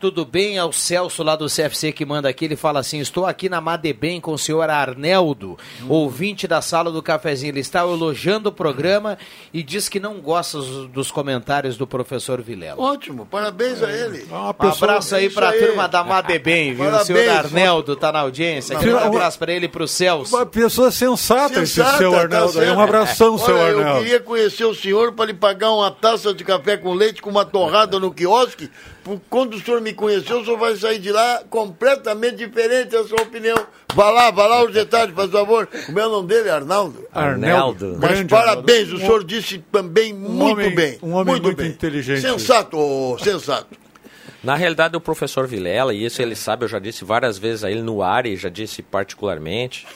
[0.03, 0.59] Tudo bem?
[0.59, 2.45] É o Celso lá do CFC que manda aqui.
[2.45, 5.57] Ele fala assim: Estou aqui na Madebem com o senhor Arneldo,
[5.89, 7.53] ouvinte da sala do cafezinho.
[7.53, 9.17] Ele está elogiando o programa
[9.55, 10.59] e diz que não gosta
[10.93, 12.83] dos, comentários do professor Vilela.
[12.83, 14.27] Ótimo, parabéns a ele.
[14.29, 15.61] É Um pessoa- abraço aí pra aí.
[15.67, 16.85] turma da Madebem, viu?
[16.85, 18.77] Parabéns, o senhor Arneldo tá na audiência.
[18.77, 19.07] Aqui, um Não.
[19.07, 20.35] abraço pra ele e pro Celso.
[20.35, 22.53] Uma pessoa sensata, Sensata, esse seu tá Arnaldo.
[22.55, 22.77] certo.
[22.77, 24.03] um abração, seu Olha, eu Arnaldo.
[24.03, 27.45] queria conhecer o senhor para lhe pagar uma taça de café com leite com uma
[27.45, 28.69] torrada no quiosque.
[29.29, 33.23] Quando o senhor me conheceu, o senhor vai sair de lá completamente diferente da sua
[33.23, 33.57] opinião.
[33.95, 35.67] Vá lá, vá lá os detalhes, faz favor.
[35.87, 36.49] Como é o nome dele?
[36.51, 37.07] Arnaldo?
[37.13, 37.97] Arnaldo.
[38.01, 39.01] Mas Grande parabéns, o Arnaldo.
[39.07, 40.99] senhor disse também muito homem- bem.
[41.03, 42.21] um homem muito inteligente.
[42.23, 43.77] Sensato, ô, sensato.
[44.43, 47.71] Na realidade, o professor Vilela, e isso ele sabe, eu já disse várias vezes a
[47.71, 49.87] ele no ar e já disse particularmente,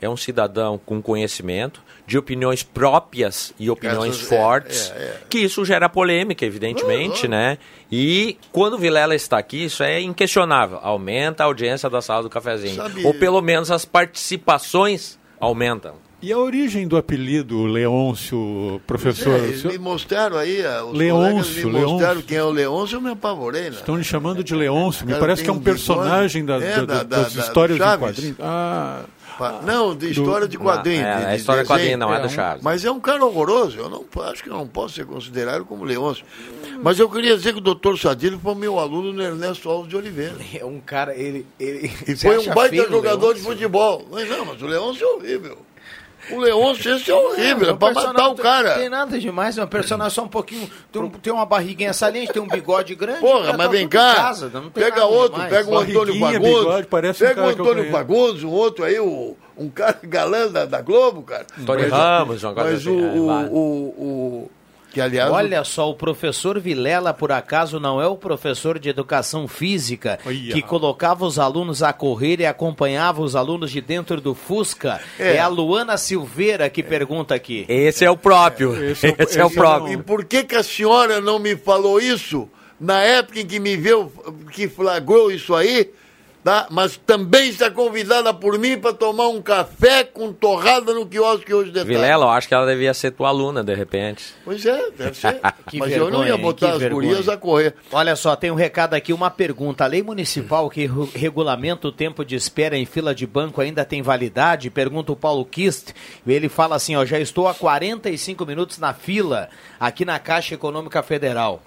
[0.00, 5.20] é um cidadão com conhecimento, de opiniões próprias e opiniões Essas- é, fortes, é, é.
[5.30, 7.56] que isso gera polêmica, evidentemente, né?
[7.90, 10.78] E quando o Vilela está aqui, isso é inquestionável.
[10.82, 12.74] Aumenta a audiência da sala do cafezinho.
[12.76, 15.94] Sabe- Ou pelo menos as participações aumentam.
[16.20, 19.34] E a origem do apelido Leôncio, professor?
[19.44, 22.22] É, senhor- me mostraram aí, ah, os Leôncio, me mostraram Leôncio.
[22.22, 23.76] quem é o Leôncio, eu me apavorei, né?
[23.76, 25.06] Estão lhe chamando de Leôncio.
[25.06, 27.84] Me parece que é um personagem da- É, da- da- da- das da- histórias do
[27.84, 28.06] de Chaves.
[28.08, 28.36] quadrinhos.
[28.40, 29.02] Ah,
[29.38, 31.02] Pa- Não, de história de quadrinho.
[31.02, 32.62] Não, é, de- a de história de quadrinho não é do um- Chaves.
[32.62, 33.78] Mas é um cara horroroso.
[33.78, 36.24] Eu não acho que eu não posso ser considerado como Leôncio.
[36.82, 39.96] Mas eu queria dizer que o doutor Sadilho foi meu aluno no Ernesto Alves de
[39.96, 40.34] Oliveira.
[40.60, 41.46] É um cara, ele.
[41.58, 43.52] ele E foi um baita feio jogador de Leôncio?
[43.52, 44.06] futebol.
[44.10, 45.58] Mas não, mas o Leôncio é horrível.
[46.30, 47.68] O Leôncio, esse é horrível.
[47.68, 48.74] É, um pra matar o cara.
[48.78, 50.68] Tem nada demais, é um personagem só um pouquinho.
[50.90, 53.20] Tem, um- tem uma barriguinha saliente, tem um bigode grande.
[53.20, 55.50] Porra, mas tá vem cá, casa, não tem pega outro, demais.
[55.52, 57.90] pega o Antônio bigode, parece um pega o Antônio.
[57.90, 61.46] Fagundes, um outro aí, o, um cara galã da, da Globo, cara.
[61.60, 64.50] Antônio Mas- Ramos, coisa Mas assim, o, é, o, o, o-
[64.94, 65.30] que aliás...
[65.30, 70.52] Olha só, o professor Vilela, por acaso, não é o professor de educação física Olha.
[70.54, 75.00] que colocava os alunos a correr e acompanhava os alunos de dentro do Fusca?
[75.18, 75.40] É, É.
[75.40, 77.66] a Luana Silveira que pergunta aqui.
[77.68, 78.72] Esse é o próprio.
[78.82, 79.92] Esse Esse, é o- é o esse é o- próprio.
[79.94, 82.48] E por que, que a senhora não me falou isso
[82.80, 84.12] na época em que me viu,
[84.52, 85.90] que flagrou isso aí?
[86.44, 86.66] Tá?
[86.70, 91.70] Mas também está convidada por mim para tomar um café com torrada no quiosque hoje
[91.70, 91.88] de tarde.
[91.90, 94.34] Vilela, eu acho que ela devia ser tua aluna, de repente.
[94.44, 95.40] Pois é, deve ser.
[95.70, 97.08] Que Mas eu não vergonha, ia botar as vergonha.
[97.08, 97.74] gurias a correr.
[97.90, 99.84] Olha só, tem um recado aqui, uma pergunta.
[99.84, 104.02] A lei municipal que regulamenta o tempo de espera em fila de banco ainda tem
[104.02, 104.68] validade?
[104.68, 105.94] Pergunta o Paulo Kist.
[106.26, 109.48] Ele fala assim, ó, já estou há 45 minutos na fila
[109.80, 111.62] aqui na Caixa Econômica Federal.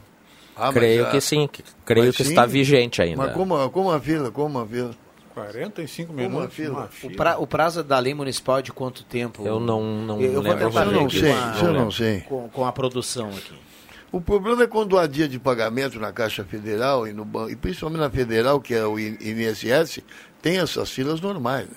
[0.57, 2.29] Ah, creio que sim, que- creio mas que sim.
[2.29, 3.17] está vigente ainda.
[3.17, 4.91] Mas como, como a fila, como a fila?
[5.33, 6.53] 45 Uma minutos.
[6.55, 6.73] fila.
[6.73, 7.13] uma O, fila.
[7.15, 9.45] pra- o prazo da lei municipal é de quanto tempo?
[9.45, 10.67] Eu não, não Eu, eu vou lembro.
[10.67, 12.19] tentar Eu não sei, com a- isso eu não sei.
[12.21, 13.53] Com, com a produção aqui.
[14.11, 17.55] O problema é quando há dia de pagamento na Caixa Federal e, no banco, e
[17.55, 20.01] principalmente na Federal, que é o INSS,
[20.41, 21.67] tem essas filas normais.
[21.67, 21.75] né?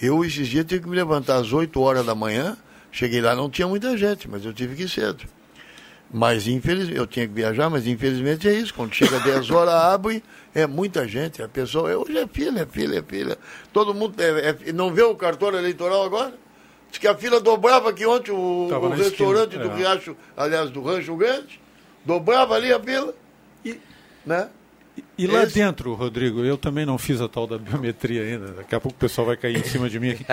[0.00, 2.56] Eu, esses dias, tive que me levantar às 8 horas da manhã.
[2.90, 5.24] Cheguei lá, não tinha muita gente, mas eu tive que ir cedo.
[6.12, 8.74] Mas, infelizmente, eu tinha que viajar, mas infelizmente é isso.
[8.74, 10.22] Quando chega 10 horas, abre,
[10.54, 11.42] é muita gente.
[11.42, 13.38] A pessoa, hoje é fila, é fila, é fila.
[13.72, 16.34] Todo mundo, é- é- não vê o cartório eleitoral agora?
[16.90, 19.76] Diz que a fila dobrava aqui ontem, o, o restaurante esquina, do é.
[19.76, 21.58] Riacho, aliás, do Rancho Grande,
[22.04, 23.14] dobrava ali a fila.
[23.64, 23.80] E,
[24.26, 24.48] né?
[25.18, 28.52] E lá Esse- dentro, Rodrigo, eu também não fiz a tal da biometria ainda.
[28.52, 30.24] Daqui a pouco o pessoal vai cair em cima de mim aqui.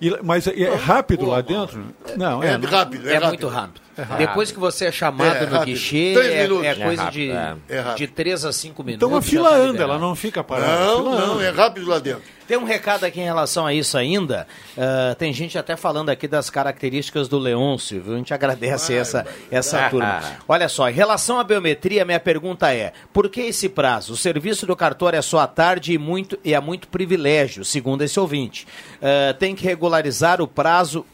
[0.00, 1.84] E mas é, é rápido lá dentro?
[2.16, 2.56] Não, É, é.
[2.56, 3.28] rápido, é, É, rápido.
[3.28, 3.80] muito rápido.
[4.16, 5.74] Depois que você é chamado É no rápido.
[5.74, 7.56] guichê, é, é É coisa rápido, de, é.
[7.68, 7.96] É rápido.
[7.98, 9.06] de 3 a 5 minutos.
[9.06, 10.72] Então a fila tá anda, ela não fica parada.
[10.86, 11.44] Não, não, anda.
[11.44, 12.22] é rápido lá dentro.
[12.48, 14.46] Tem um recado aqui em relação a isso ainda.
[14.76, 18.14] Ah, tem gente até falando aqui das características do Leôncio, viu?
[18.14, 20.20] A gente agradece essa, essa turma.
[20.48, 24.16] Olha só, em relação à biometria, minha pergunta é: por que esse prazo?
[24.20, 28.20] Serviço do cartório é só à tarde e, muito, e há muito privilégio, segundo esse
[28.20, 28.66] ouvinte.
[29.02, 31.04] Ah, tem que regularizar o prazo.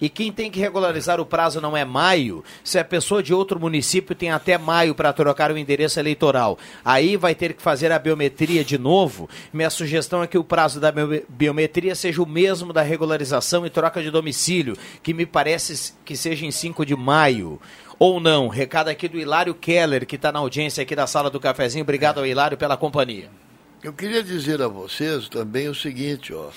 [0.00, 3.60] E quem tem que regularizar o prazo não é maio, se a pessoa de outro
[3.60, 6.58] município tem até maio para trocar o endereço eleitoral.
[6.82, 9.28] Aí vai ter que fazer a biometria de novo.
[9.52, 13.70] Minha sugestão é que o prazo da bio- biometria seja o mesmo da regularização e
[13.70, 17.60] troca de domicílio, que me parece que seja em 5 de maio.
[18.02, 18.48] Ou não.
[18.48, 21.82] Recado aqui do Hilário Keller, que está na audiência aqui da sala do cafezinho.
[21.82, 23.28] Obrigado ao Hilário pela companhia.
[23.84, 26.48] Eu queria dizer a vocês também o seguinte, ó,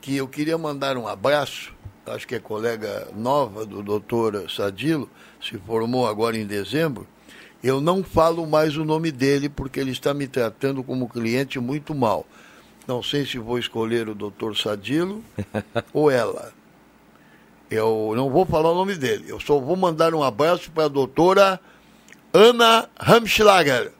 [0.00, 1.72] que eu queria mandar um abraço,
[2.04, 5.08] acho que é colega nova do doutor Sadilo,
[5.40, 7.06] se formou agora em dezembro.
[7.62, 11.94] Eu não falo mais o nome dele porque ele está me tratando como cliente muito
[11.94, 12.26] mal.
[12.84, 15.22] Não sei se vou escolher o doutor Sadilo
[15.94, 16.52] ou ela.
[17.70, 19.26] Eu não vou falar o nome dele.
[19.28, 21.60] Eu só vou mandar um abraço para a doutora
[22.32, 23.92] Ana Ramschlager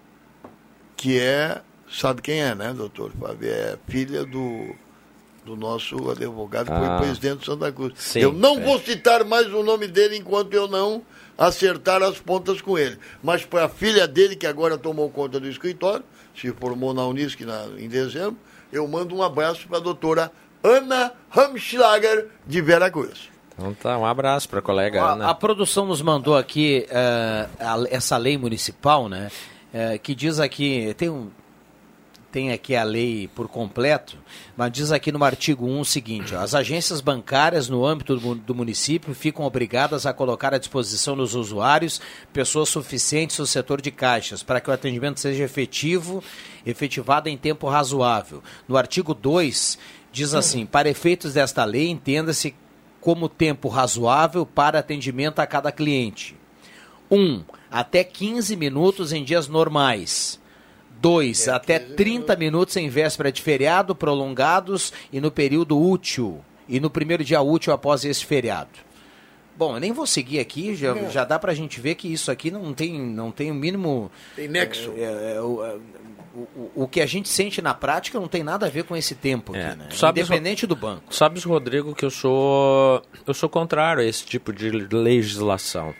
[0.98, 3.48] que é, sabe quem é, né, doutor Fábio?
[3.48, 4.74] É filha do,
[5.46, 6.98] do nosso advogado que Ah.
[6.98, 7.92] foi presidente de Santa Cruz.
[7.96, 8.60] Sim, eu não é.
[8.64, 11.02] vou citar mais o nome dele enquanto eu não
[11.38, 12.98] acertar as pontas com ele.
[13.22, 16.04] Mas para a filha dele, que agora tomou conta do escritório,
[16.36, 18.36] se formou na Unisc na, em dezembro,
[18.72, 20.32] eu mando um abraço para a doutora
[20.64, 23.30] Ana Ramschlager, de Vera Cruz.
[23.58, 25.28] Então tá, um abraço para a colega A, Ana.
[25.30, 29.30] a produção nos mandou aqui eh, a- essa lei municipal, né?
[29.74, 31.28] eh, que diz aqui, tem um.
[32.30, 34.18] Tem aqui a lei por completo,
[34.54, 38.34] mas diz aqui no artigo 1 o seguinte: ó, as agências bancárias no âmbito do,
[38.34, 43.90] do município ficam obrigadas a colocar à disposição dos usuários pessoas suficientes no setor de
[43.90, 46.22] caixas para que o atendimento seja efetivo,
[46.66, 48.42] efetivado em tempo razoável.
[48.68, 49.78] No artigo 2,
[50.12, 52.54] diz assim: para efeitos desta lei, entenda-se
[53.00, 56.36] como tempo razoável para atendimento a cada cliente.
[57.10, 57.16] 1.
[57.16, 60.40] Um, até 15 minutos em dias normais.
[61.00, 61.48] 2.
[61.48, 66.40] É, até 30 minutos em véspera de feriado, prolongados e no período útil.
[66.68, 68.70] E no primeiro dia útil após esse feriado.
[69.56, 72.48] Bom, eu nem vou seguir aqui, já, já dá pra gente ver que isso aqui
[72.48, 74.08] não tem, não tem o mínimo.
[74.36, 74.92] Tem nexo.
[74.96, 75.78] É, é, é
[76.54, 79.14] o, o, que a gente sente na prática não tem nada a ver com esse
[79.14, 79.88] tempo aqui, é, né?
[79.90, 81.14] Sabes, Independente do banco.
[81.14, 85.94] Sabes, Rodrigo, que eu sou eu sou contrário a esse tipo de legislação.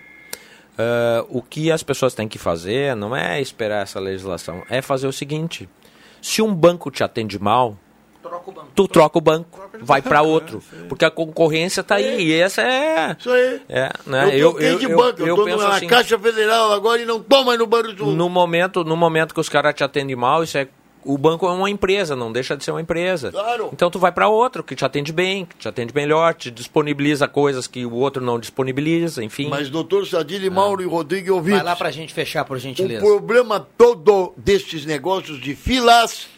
[0.79, 5.09] Uh, o que as pessoas têm que fazer não é esperar essa legislação, é fazer
[5.09, 5.69] o seguinte:
[6.23, 7.77] se um banco te atende mal,
[8.23, 12.35] troca tu troca o banco, troca vai para outro, porque a concorrência está aí e
[12.35, 13.17] essa é.
[13.19, 13.61] Isso aí.
[13.69, 14.29] É, né?
[14.33, 17.57] Eu, eu, eu, de banco, eu, eu, na assim, Caixa Federal agora e não toma
[17.57, 20.69] no Banco No momento, no momento que os caras te atendem mal, isso é
[21.05, 23.31] o banco é uma empresa, não deixa de ser uma empresa.
[23.31, 23.71] Claro.
[23.73, 27.27] Então tu vai para outro que te atende bem, que te atende melhor, te disponibiliza
[27.27, 29.49] coisas que o outro não disponibiliza, enfim.
[29.49, 30.51] Mas doutor Sadili, ah.
[30.51, 31.61] Mauro e Rodrigo ouvintes...
[31.61, 33.05] Vai lá para a gente fechar, por gentileza.
[33.05, 36.29] O problema todo destes negócios de filas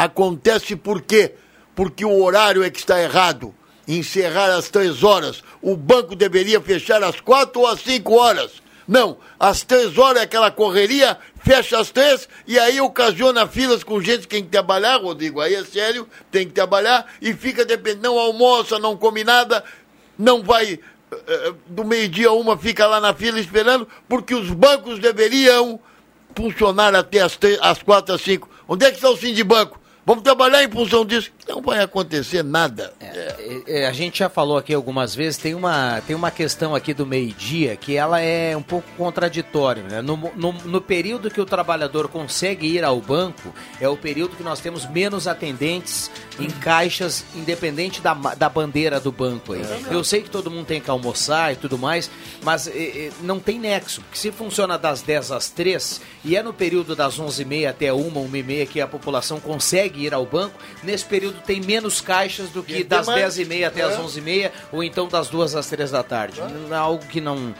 [0.00, 1.34] acontece por quê?
[1.74, 3.54] Porque o horário é que está errado.
[3.86, 5.42] Encerrar às três horas.
[5.60, 8.62] O banco deveria fechar às quatro ou às cinco horas.
[8.88, 14.00] Não, às três horas é aquela correria, fecha às três e aí ocasiona filas com
[14.00, 15.38] gente que tem que trabalhar, Rodrigo.
[15.38, 19.62] Aí é sério, tem que trabalhar e fica dependendo, não almoça, não come nada,
[20.18, 20.80] não vai
[21.12, 25.78] uh, do meio-dia uma fica lá na fila esperando, porque os bancos deveriam
[26.34, 28.48] funcionar até as, três, às quatro, às cinco.
[28.66, 29.79] Onde é que está o sim de banco?
[30.04, 31.30] Vamos trabalhar em função disso.
[31.50, 32.92] Não vai acontecer nada.
[33.00, 33.06] É,
[33.66, 36.94] é, é, a gente já falou aqui algumas vezes, tem uma, tem uma questão aqui
[36.94, 39.82] do meio-dia que ela é um pouco contraditória.
[39.82, 40.00] Né?
[40.00, 44.44] No, no, no, período que o trabalhador consegue ir ao banco, é o período que
[44.44, 49.52] nós temos menos atendentes em caixas, independente da, da bandeira do banco.
[49.52, 49.62] Aí.
[49.90, 52.08] Eu sei que todo mundo tem que almoçar e tudo mais,
[52.44, 54.02] mas é, não tem nexo.
[54.02, 58.08] Porque se funciona das 10 às 3 e é no período das 11h30 até 1,
[58.08, 62.84] 1h30 que a população consegue ir ao banco, nesse período tem menos caixas do que
[62.84, 63.84] das 10h30 até é.
[63.84, 66.40] as 11h30 ou então das 2 às 3 da tarde.
[66.40, 66.74] É.
[66.74, 67.54] Algo que não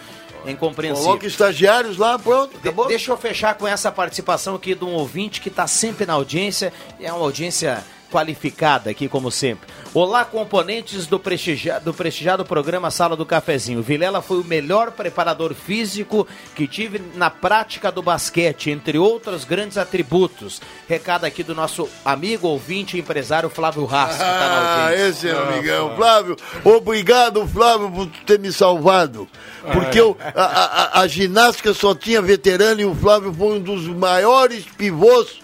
[0.45, 1.05] é incompreensível.
[1.05, 2.87] Coloca estagiários lá, pronto, acabou.
[2.87, 6.15] De deixa eu fechar com essa participação aqui de um ouvinte que está sempre na
[6.15, 9.69] audiência, é uma audiência qualificada aqui, como sempre.
[9.95, 13.83] Olá, componentes do prestigiado, do prestigiado programa Sala do Cafezinho.
[13.83, 19.79] Vilela foi o melhor preparador físico que tive na prática do basquete, entre outros grandes
[19.79, 20.61] atributos.
[20.89, 25.29] Recado aqui do nosso amigo ouvinte e empresário Flávio Haas, que tá na Ah, esse
[25.29, 25.97] é o amigão.
[25.97, 29.29] Flávio, obrigado, Flávio, por ter me salvado.
[29.73, 33.87] Porque eu, a, a, a ginástica só tinha veterano e o Flávio foi um dos
[33.87, 35.41] maiores pivôs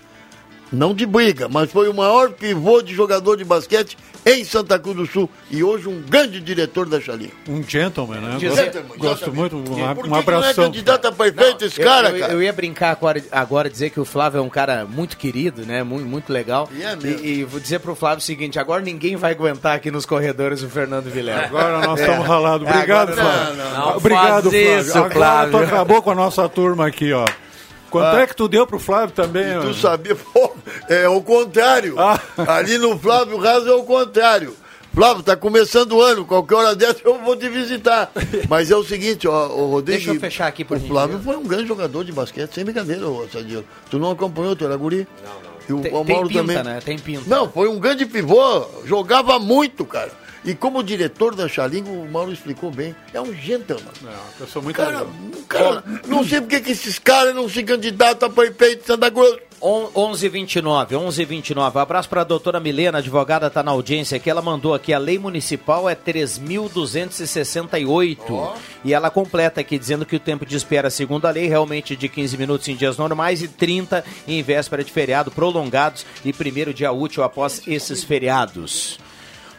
[0.73, 3.97] não de briga, mas foi o maior pivô de jogador de basquete
[4.27, 7.31] em Santa Cruz do Sul e hoje um grande diretor da Chalinha.
[7.49, 8.39] Um gentleman, né?
[8.41, 10.41] Gentleman, Gosto muito, um, um abração.
[10.41, 12.33] não é candidato a prefeito esse cara, eu, cara?
[12.33, 15.85] Eu ia brincar agora, agora, dizer que o Flávio é um cara muito querido, né?
[15.85, 16.69] Muito, muito legal.
[16.73, 16.99] E, é.
[17.05, 20.61] E, e vou dizer pro Flávio o seguinte, agora ninguém vai aguentar aqui nos corredores
[20.63, 21.45] o Fernando Vilela.
[21.45, 22.29] Agora nós estamos é.
[22.29, 22.69] ralados.
[22.69, 23.55] Obrigado, é, Flávio.
[23.55, 24.81] Não, não, Obrigado, Flávio.
[24.81, 25.51] Isso, agora Flávio.
[25.53, 27.25] tu acabou com a nossa turma aqui, ó.
[27.91, 29.59] Quanto ah, é que tu deu pro Flávio também?
[29.61, 30.15] Tu sabia?
[30.15, 30.46] Pô,
[30.89, 31.97] é o contrário.
[31.99, 32.21] Ah.
[32.57, 34.57] Ali no Flávio Raso é o contrário.
[34.95, 38.11] Flávio, tá começando o ano, qualquer hora dessa eu vou te visitar.
[38.49, 39.99] Mas é o seguinte, ó, o Rodrigo.
[39.99, 43.07] Deixa eu fechar aqui por O Flávio foi um grande jogador de basquete, sem brincadeira,
[43.07, 43.63] ô Sadio.
[43.91, 45.07] Tu não acompanhou, tu era guri?
[45.23, 45.57] Não, não.
[45.69, 46.75] E o, tem, o Mauro tem pinta, também.
[46.75, 46.81] né?
[46.83, 47.25] Tem pinta.
[47.27, 50.13] Não, foi um grande pivô, jogava muito, cara.
[50.47, 53.83] E como diretor da Xalingo, o Mauro explicou bem, é um gentleman.
[54.07, 55.05] É, eu sou muito cara,
[55.49, 59.39] cara, não sei porque que esses caras não se candidatam a prefeito de Santa Cruz.
[59.63, 61.79] 1129, 1129.
[61.79, 64.29] Abraço para a doutora Milena, advogada, está na audiência aqui.
[64.29, 68.19] Ela mandou aqui: a lei municipal é 3.268.
[68.31, 68.53] Oh.
[68.85, 72.09] E ela completa aqui dizendo que o tempo de espera, segundo a lei, realmente de
[72.09, 76.93] 15 minutos em dias normais e 30 em véspera de feriado prolongados e primeiro dia
[76.93, 78.99] útil após esses feriados.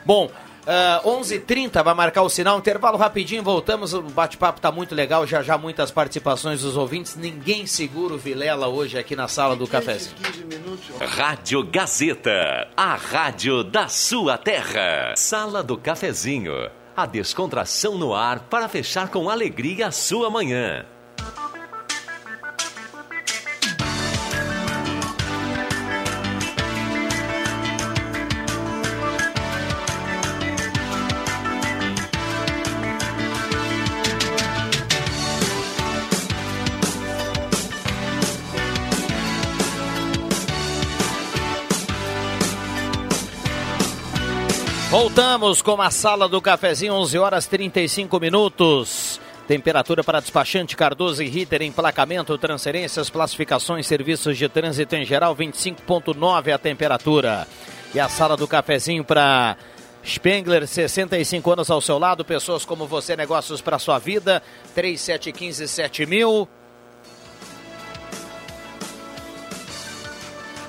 [0.06, 0.30] Bom,
[0.68, 3.94] Uh, ah, 11h30 vai marcar o sinal, intervalo rapidinho, voltamos.
[3.94, 7.16] O bate-papo tá muito legal, já já muitas participações dos ouvintes.
[7.16, 10.18] Ninguém segura o Vilela hoje aqui na sala do cafezinho.
[11.00, 15.14] Rádio Gazeta, a rádio da sua terra.
[15.16, 20.86] Sala do cafezinho, a descontração no ar para fechar com alegria a sua manhã.
[45.00, 49.22] Voltamos com a sala do cafezinho, 11 horas 35 minutos.
[49.48, 56.52] Temperatura para despachante Cardoso e Ritter, emplacamento, transferências, classificações, serviços de trânsito em geral, 25,9
[56.52, 57.48] a temperatura.
[57.94, 59.56] E a sala do cafezinho para
[60.04, 64.42] Spengler, 65 anos ao seu lado, pessoas como você, negócios para sua vida,
[64.74, 66.50] 3715 7000.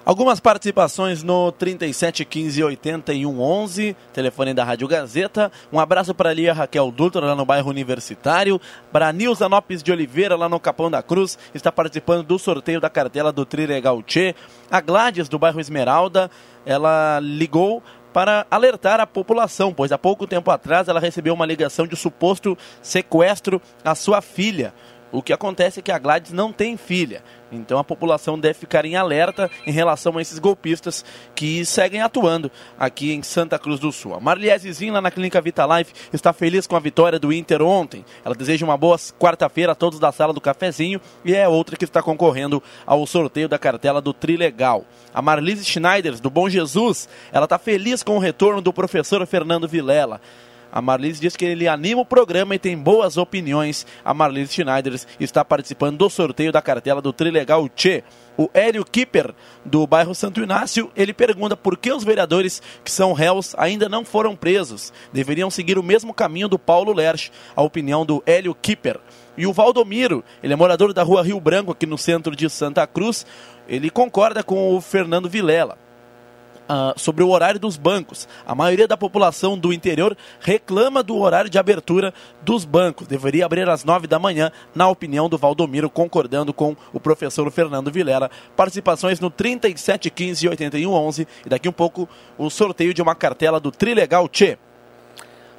[0.07, 5.51] Algumas participações no 37 15 81 11, telefone da Rádio Gazeta.
[5.69, 8.57] Um abraço para Lia Raquel Dutra, lá no bairro Universitário.
[8.89, 12.89] Para Nilza Nopes de Oliveira, lá no Capão da Cruz, está participando do sorteio da
[12.89, 14.33] cartela do Trilegal Tchê.
[14.71, 16.31] A Gladys, do bairro Esmeralda,
[16.65, 17.83] ela ligou
[18.13, 22.57] para alertar a população, pois há pouco tempo atrás ela recebeu uma ligação de suposto
[22.81, 24.73] sequestro à sua filha.
[25.11, 27.23] O que acontece é que a Gladys não tem filha.
[27.51, 32.51] Então a população deve ficar em alerta em relação a esses golpistas que seguem atuando
[32.77, 34.13] aqui em Santa Cruz do Sul.
[34.13, 38.03] A Marliesezinha lá na Clínica Vitalife está feliz com a vitória do Inter ontem.
[38.25, 41.85] Ela deseja uma boa quarta-feira a todos da sala do cafezinho e é outra que
[41.85, 44.83] está concorrendo ao sorteio da cartela do Trilegal.
[45.13, 49.67] A Marlise Schneiders, do Bom Jesus, ela está feliz com o retorno do professor Fernando
[49.67, 50.19] Vilela.
[50.71, 53.85] A Marlise diz que ele anima o programa e tem boas opiniões.
[54.03, 58.03] A Marlise Schneider está participando do sorteio da cartela do Trilegal Tchê.
[58.37, 59.33] O Hélio Kipper,
[59.65, 64.05] do bairro Santo Inácio, ele pergunta por que os vereadores que são réus ainda não
[64.05, 64.93] foram presos.
[65.11, 67.31] Deveriam seguir o mesmo caminho do Paulo Lerch.
[67.55, 68.99] A opinião do Hélio Kipper.
[69.35, 72.85] E o Valdomiro, ele é morador da rua Rio Branco, aqui no centro de Santa
[72.85, 73.25] Cruz.
[73.67, 75.77] Ele concorda com o Fernando Vilela.
[76.67, 78.27] Uh, sobre o horário dos bancos.
[78.45, 83.07] A maioria da população do interior reclama do horário de abertura dos bancos.
[83.07, 87.89] Deveria abrir às nove da manhã, na opinião do Valdomiro, concordando com o professor Fernando
[87.89, 88.29] Vilela.
[88.55, 93.59] Participações no 37 15 81 11 e daqui um pouco o sorteio de uma cartela
[93.59, 94.57] do Trilegal Tchê.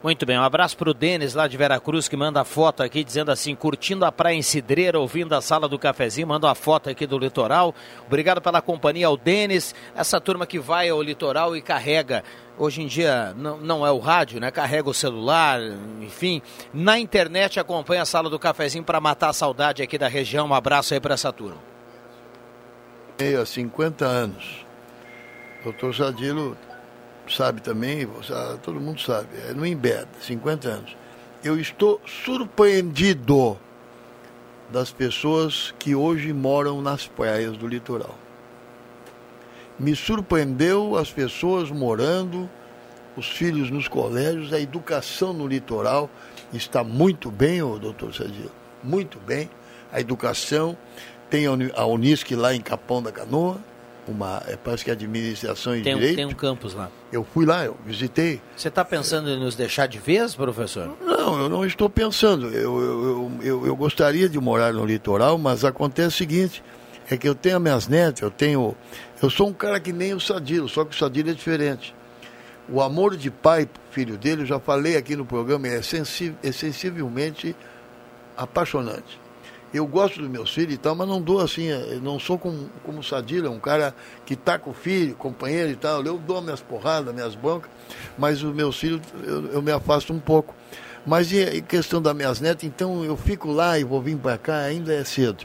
[0.00, 3.32] Muito bem, um abraço para o Denis lá de Veracruz que manda foto aqui dizendo
[3.32, 7.04] assim, curtindo a praia em Cidreira, ouvindo a sala do cafezinho, manda uma foto aqui
[7.04, 7.74] do litoral.
[8.06, 12.22] Obrigado pela companhia ao Denis, essa turma que vai ao litoral e carrega.
[12.56, 14.52] Hoje em dia não, não é o rádio, né?
[14.52, 15.60] Carrega o celular,
[16.00, 16.40] enfim.
[16.72, 20.46] Na internet acompanha a sala do cafezinho para matar a saudade aqui da região.
[20.46, 21.58] Um abraço aí para essa turma.
[23.18, 24.64] Há 50 anos.
[25.64, 26.56] Doutor Sadilo
[27.34, 28.08] sabe também,
[28.62, 30.96] todo mundo sabe, é no Imbed, 50 anos.
[31.42, 33.58] Eu estou surpreendido
[34.70, 38.14] das pessoas que hoje moram nas praias do litoral.
[39.78, 42.50] Me surpreendeu as pessoas morando,
[43.16, 46.10] os filhos nos colégios, a educação no litoral
[46.52, 48.50] está muito bem, ô doutor Sadio,
[48.82, 49.48] muito bem.
[49.92, 50.76] A educação,
[51.30, 53.58] tem a Unisc lá em Capão da Canoa,
[54.10, 56.16] uma, é, parece que é administração e tem, direito.
[56.16, 56.90] Tem um campus lá.
[57.12, 58.40] Eu fui lá, eu visitei.
[58.56, 60.96] Você está pensando em nos deixar de vez, professor?
[61.00, 62.48] Não, eu não estou pensando.
[62.48, 66.62] Eu, eu, eu, eu, gostaria de morar no litoral, mas acontece o seguinte,
[67.10, 68.74] é que eu tenho minhas netas, eu tenho...
[69.22, 71.94] Eu sou um cara que nem o Sadilo, só que o Sadilo é diferente.
[72.68, 76.52] O amor de pai pro filho dele, eu já falei aqui no programa, é, é
[76.52, 77.56] sensivelmente
[78.36, 79.27] apaixonante
[79.72, 81.68] eu gosto dos meus filhos e tal, mas não dou assim,
[82.02, 83.94] não sou como, como Sadila, um cara
[84.24, 86.02] que tá com o filho, companheiro e tal.
[86.04, 87.70] Eu dou minhas porradas, minhas bancas,
[88.16, 90.54] mas os meus filhos eu, eu me afasto um pouco.
[91.06, 94.58] Mas em questão das minhas netas, então eu fico lá e vou vir para cá,
[94.60, 95.44] ainda é cedo.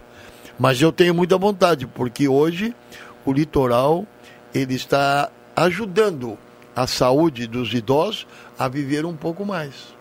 [0.58, 2.76] Mas eu tenho muita vontade, porque hoje
[3.26, 4.06] o litoral
[4.54, 6.38] ele está ajudando
[6.76, 9.94] a saúde dos idosos a viver um pouco mais.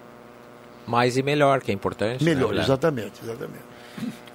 [0.87, 2.25] Mais e melhor, que é importante.
[2.25, 3.72] Melhor, né, exatamente, exatamente.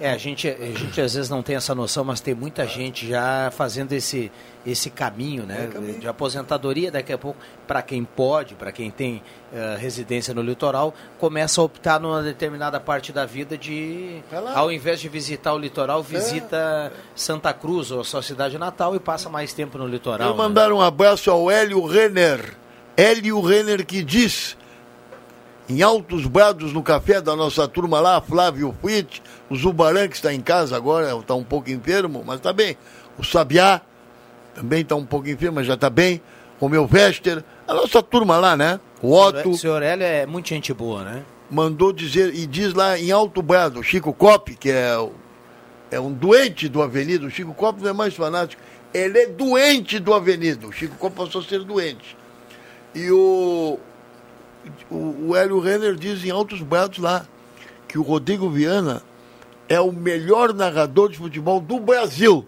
[0.00, 3.08] É, a gente, a gente às vezes não tem essa noção, mas tem muita gente
[3.08, 4.30] já fazendo esse,
[4.64, 5.68] esse caminho, né?
[5.98, 10.94] De aposentadoria daqui a pouco, para quem pode, para quem tem eh, residência no litoral,
[11.18, 14.22] começa a optar numa determinada parte da vida de,
[14.54, 19.00] ao invés de visitar o litoral, visita Santa Cruz ou a sua cidade natal e
[19.00, 20.28] passa mais tempo no litoral.
[20.28, 20.36] Quero né?
[20.36, 22.54] mandar um abraço ao Hélio Renner.
[22.96, 24.56] Hélio Renner que diz,
[25.68, 30.32] em altos brados no café da nossa turma lá, Flávio Fuit, o Zubaran que está
[30.32, 32.76] em casa agora, está um pouco enfermo, mas está bem.
[33.18, 33.80] O Sabiá
[34.54, 36.20] também está um pouco enfermo, mas já está bem.
[36.60, 38.80] O meu Vester, a nossa turma lá, né?
[39.00, 39.50] O Otto.
[39.50, 41.24] O senhor Hélio é muito gente boa, né?
[41.50, 44.94] mandou dizer, e diz lá em Alto Brado, o Chico Cop, que é,
[45.90, 48.60] é um doente do Avenida, o Chico Cop não é mais fanático,
[48.92, 52.16] ele é doente do Avenida, o Chico Cop passou a ser doente.
[52.94, 53.78] E o,
[54.90, 57.26] o, o Hélio Renner diz em Altos Brados lá,
[57.86, 59.02] que o Rodrigo Viana
[59.68, 62.46] é o melhor narrador de futebol do Brasil.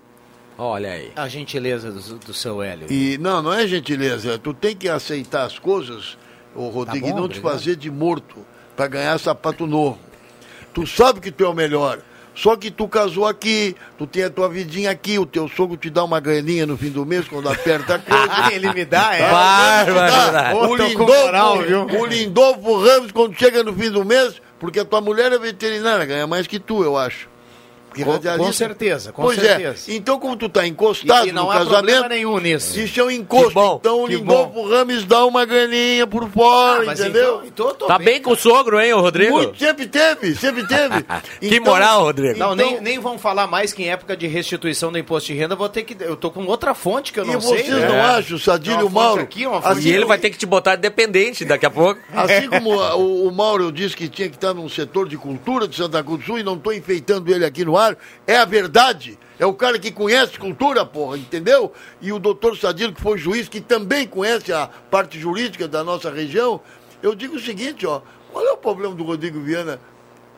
[0.57, 1.13] Olha aí.
[1.17, 2.91] A gentileza do, do seu Hélio.
[2.91, 4.39] E não, não é gentileza.
[4.39, 6.19] Tu tem que aceitar as coisas,
[6.55, 7.53] o Rodrigo, bom, e não te obrigado.
[7.53, 8.37] fazer de morto
[8.77, 9.99] para ganhar sapato novo.
[10.75, 12.01] Tu sabe que tu é o melhor.
[12.35, 15.91] Só que tu casou aqui, tu tem a tua vidinha aqui, o teu sogro te
[15.91, 18.53] dá uma graninha no fim do mês quando aperta a coisa.
[18.55, 19.19] Ele me dá, é?
[19.19, 19.85] Tá?
[19.87, 20.33] Ele te dá.
[20.43, 20.71] Bárbaro.
[20.71, 25.01] O Lindolfo, moral, o Lindolfo Ramos, quando chega no fim do mês, porque a tua
[25.01, 27.29] mulher é veterinária, ganha mais que tu, eu acho.
[27.91, 29.91] Porque Com- radialista- com certeza, com pois certeza.
[29.91, 29.95] é.
[29.97, 32.79] Então, como tu tá encostado E- e não no há casamento, problema nenhum nisso.
[32.79, 33.49] Isso é um encosto.
[33.49, 37.43] Que bom, então o que Lindolfo Ramos dá uma graninha por fora, Ah, mas entendeu?
[37.45, 39.33] então- então Tá bem com o sogro, hein, Rodrigo?
[39.33, 41.05] Muito, sempre teve, sempre teve.
[41.41, 42.39] Que Então- moral, Rodrigo.
[42.39, 45.35] Não, Então- nem, nem vão falar mais que em época de restituição do imposto de
[45.39, 45.97] renda, eu vou ter que.
[46.01, 47.65] Eu tô com outra fonte que eu E não sei.
[47.65, 47.89] vocês né?
[47.89, 49.23] não acham, Sadilho Uma e o fonte Mauro?
[49.23, 52.01] aqui, uma assim, E ele vai ter que te botar dependente daqui a pouco.
[52.15, 55.67] Assim como a- o, o Mauro disse que tinha que estar num setor de cultura
[55.67, 57.80] de Santa Cruz do Sul e não estou enfeitando ele aqui no ar,
[58.27, 59.19] é a verdade.
[59.39, 61.73] É o cara que conhece cultura, porra, entendeu?
[62.01, 66.11] E o doutor Sadilo, que foi juiz, que também conhece a parte jurídica da nossa
[66.11, 66.61] região.
[67.03, 69.81] Eu digo o seguinte, ó, qual é o problema do Rodrigo Viana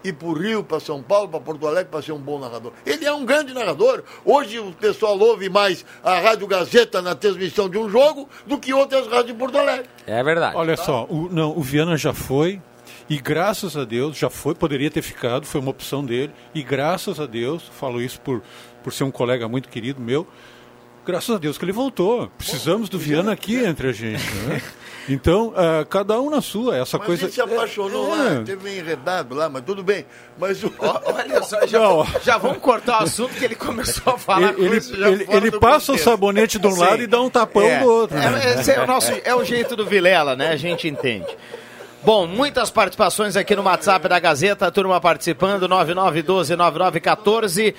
[0.05, 2.73] ir para o Rio, para São Paulo, para Porto Alegre, para ser um bom narrador?
[2.87, 4.05] Ele é um grande narrador.
[4.25, 8.73] Hoje o pessoal ouve mais a Rádio Gazeta na transmissão de um jogo do que
[8.73, 9.87] outras rádios de Porto Alegre.
[10.07, 10.57] É verdade.
[10.57, 12.61] Olha só, o, não, o Viana já foi,
[13.13, 17.21] e graças a Deus, já foi, poderia ter ficado, foi uma opção dele, e graças
[17.21, 18.43] a Deus, falo isso por,
[18.83, 20.27] por ser um colega muito querido meu,
[21.05, 22.31] graças a Deus que ele voltou.
[22.39, 24.25] Precisamos do Viana aqui entre a gente.
[24.47, 24.63] Né?
[25.09, 27.25] Então, ah, cada um na sua, essa Mas coisa.
[27.25, 30.07] ele se apaixonou É, lá, teve meio enredado lá, mas tudo bem.
[30.39, 30.73] Mas o...
[30.79, 32.07] Olha só, já, Não.
[32.23, 35.95] já vamos cortar o assunto que ele começou a falar Ele, ele, ele- passa contexto.
[35.95, 36.81] o sabonete de um Sim.
[36.81, 37.81] lado e dá um tapão É.
[37.81, 38.17] do outro.
[38.17, 38.43] né?
[38.45, 40.51] É, esse é o nosso, é o jeito do Vilela, né?
[40.53, 41.27] A gente entende.
[42.05, 47.77] Bom, muitas participações aqui no WhatsApp da Gazeta, turma participando, 9912-9914.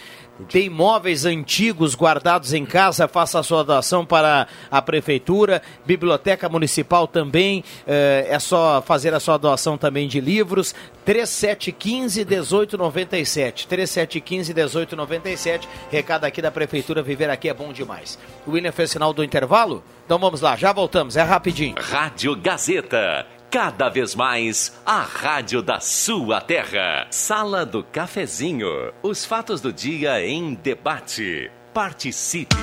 [0.50, 7.06] Tem imóveis antigos guardados em casa, faça a sua doação para a Prefeitura, Biblioteca Municipal
[7.06, 10.74] também, eh, é só fazer a sua doação também de livros,
[11.06, 18.18] 3715-1897, 3715-1897, recado aqui da Prefeitura, viver aqui é bom demais.
[18.48, 19.84] O William fez sinal do intervalo?
[20.06, 21.76] Então vamos lá, já voltamos, é rapidinho.
[21.78, 23.33] Rádio Gazeta.
[23.54, 27.06] Cada vez mais a rádio da sua terra.
[27.12, 28.92] Sala do Cafezinho.
[29.04, 31.52] Os fatos do dia em debate.
[31.72, 32.56] Participe.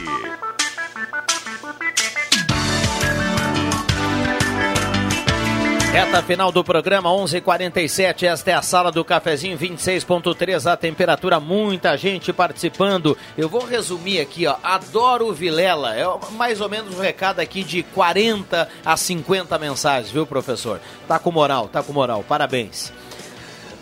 [5.93, 8.25] Reta final do programa 11:47.
[8.25, 10.71] Esta é a sala do cafezinho 26.3.
[10.71, 13.19] A temperatura, muita gente participando.
[13.37, 14.55] Eu vou resumir aqui, ó.
[14.63, 15.97] Adoro Vilela.
[15.97, 20.81] É mais ou menos um recado aqui de 40 a 50 mensagens, viu, professor?
[21.09, 22.25] Tá com moral, tá com moral.
[22.27, 22.93] Parabéns.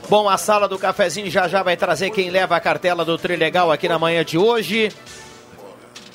[0.08, 3.70] Bom, a sala do cafezinho já já vai trazer quem leva a cartela do Trilegal
[3.70, 4.90] aqui na manhã de hoje.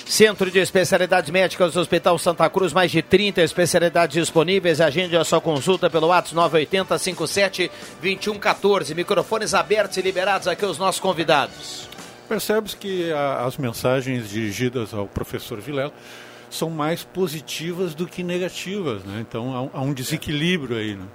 [0.06, 4.80] Centro de Especialidades Médicas do Hospital Santa Cruz, mais de 30 especialidades disponíveis.
[4.80, 7.70] Agende a sua consulta pelo WhatsApp 980 57
[8.02, 8.94] 2114.
[8.94, 11.88] Microfones abertos e liberados aqui aos nossos convidados.
[12.28, 15.92] Percebe-se que a- as mensagens dirigidas ao professor Vilela
[16.50, 19.18] são mais positivas do que negativas, né?
[19.26, 21.06] Então há um, há um desequilíbrio aí, né?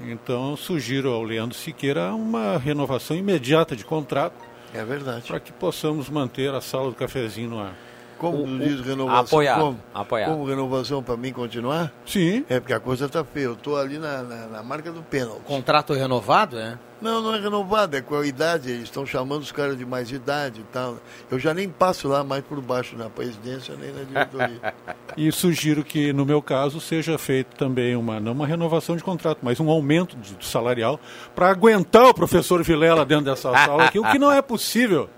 [0.00, 4.34] Então eu sugiro ao Leandro Siqueira uma renovação imediata de contrato
[4.74, 5.26] É verdade.
[5.26, 7.74] para que possamos manter a sala do cafezinho no ar.
[8.18, 9.20] Como O- diz renovação?
[9.38, 10.26] apoiar, Como, apoiar.
[10.28, 11.92] como renovação para mim continuar?
[12.06, 12.44] Sim.
[12.48, 13.44] É porque a coisa tá feia.
[13.44, 15.42] Eu tô ali na, na, na marca do pênalti.
[15.44, 16.78] Contrato renovado, é?
[17.02, 18.70] Não, não é renovado, é com a idade.
[18.70, 20.96] Eles estão chamando os caras de mais idade e tal.
[21.30, 24.74] Eu já nem passo lá mais por baixo na presidência nem na diretoria.
[25.16, 29.38] E sugiro que, no meu caso, seja feito também uma, não uma renovação de contrato,
[29.42, 30.98] mas um aumento do, do salarial
[31.36, 35.08] para aguentar o professor Vilela dentro dessa sala aqui, o que não é possível.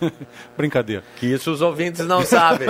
[0.56, 1.02] Brincadeira.
[1.16, 2.68] Que isso os ouvintes não sabem.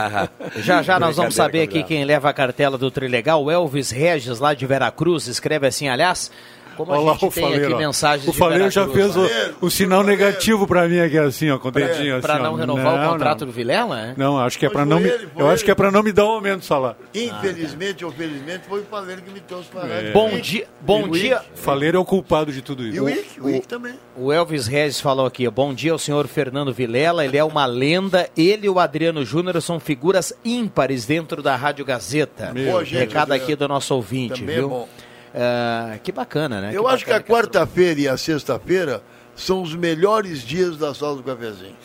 [0.62, 3.44] Já já nós vamos saber aqui quem leva a cartela do Trilegal.
[3.44, 6.30] O Elvis Regis, lá de Veracruz, escreve assim, aliás,
[6.76, 7.64] como a Olha lá gente o tem Faleiro.
[7.66, 7.78] aqui ó.
[7.78, 9.54] mensagens o de Faleiro já Veracruz, fez né?
[9.60, 12.22] o, o sinal negativo para mim aqui, assim, ó, com o dedinho assim.
[12.22, 12.42] Para ó.
[12.42, 13.46] não renovar o contrato não.
[13.48, 14.14] do Vilela, é?
[14.16, 15.64] Não, acho que é Mas para foi não me, ele, foi eu acho ele.
[15.64, 16.96] que é para não me dar um aumento de salário.
[17.14, 19.94] Infelizmente ou felizmente, foi o Faleiro que me trouxe para lá.
[19.94, 20.10] É.
[20.12, 21.42] Bom dia, bom E o dia.
[21.54, 22.96] Faleiro é o culpado de tudo isso.
[22.96, 23.94] E o Ike, o Ike também.
[24.16, 27.66] O Elvis Regis falou aqui, ó, bom dia ao senhor Fernando Vilela, ele é uma
[27.66, 32.52] lenda, ele e o Adriano Júnior são figuras ímpares dentro da Rádio Gazeta.
[32.52, 34.68] Meu Recado Adriano, aqui do nosso ouvinte, Também é viu?
[34.68, 34.88] bom.
[35.34, 36.70] Ah, que bacana, né?
[36.74, 39.02] Eu acho que a bacana quarta-feira e a sexta-feira
[39.34, 41.76] são os melhores dias da sala do cafezinho.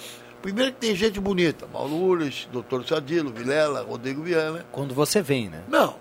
[0.41, 4.65] Primeiro que tem gente bonita, Mauro Urich, Doutor Sadilo, Vilela, Rodrigo Viana.
[4.71, 5.61] Quando você vem, né?
[5.67, 5.95] Não,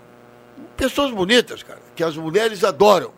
[0.77, 3.11] pessoas bonitas, cara, que as mulheres adoram.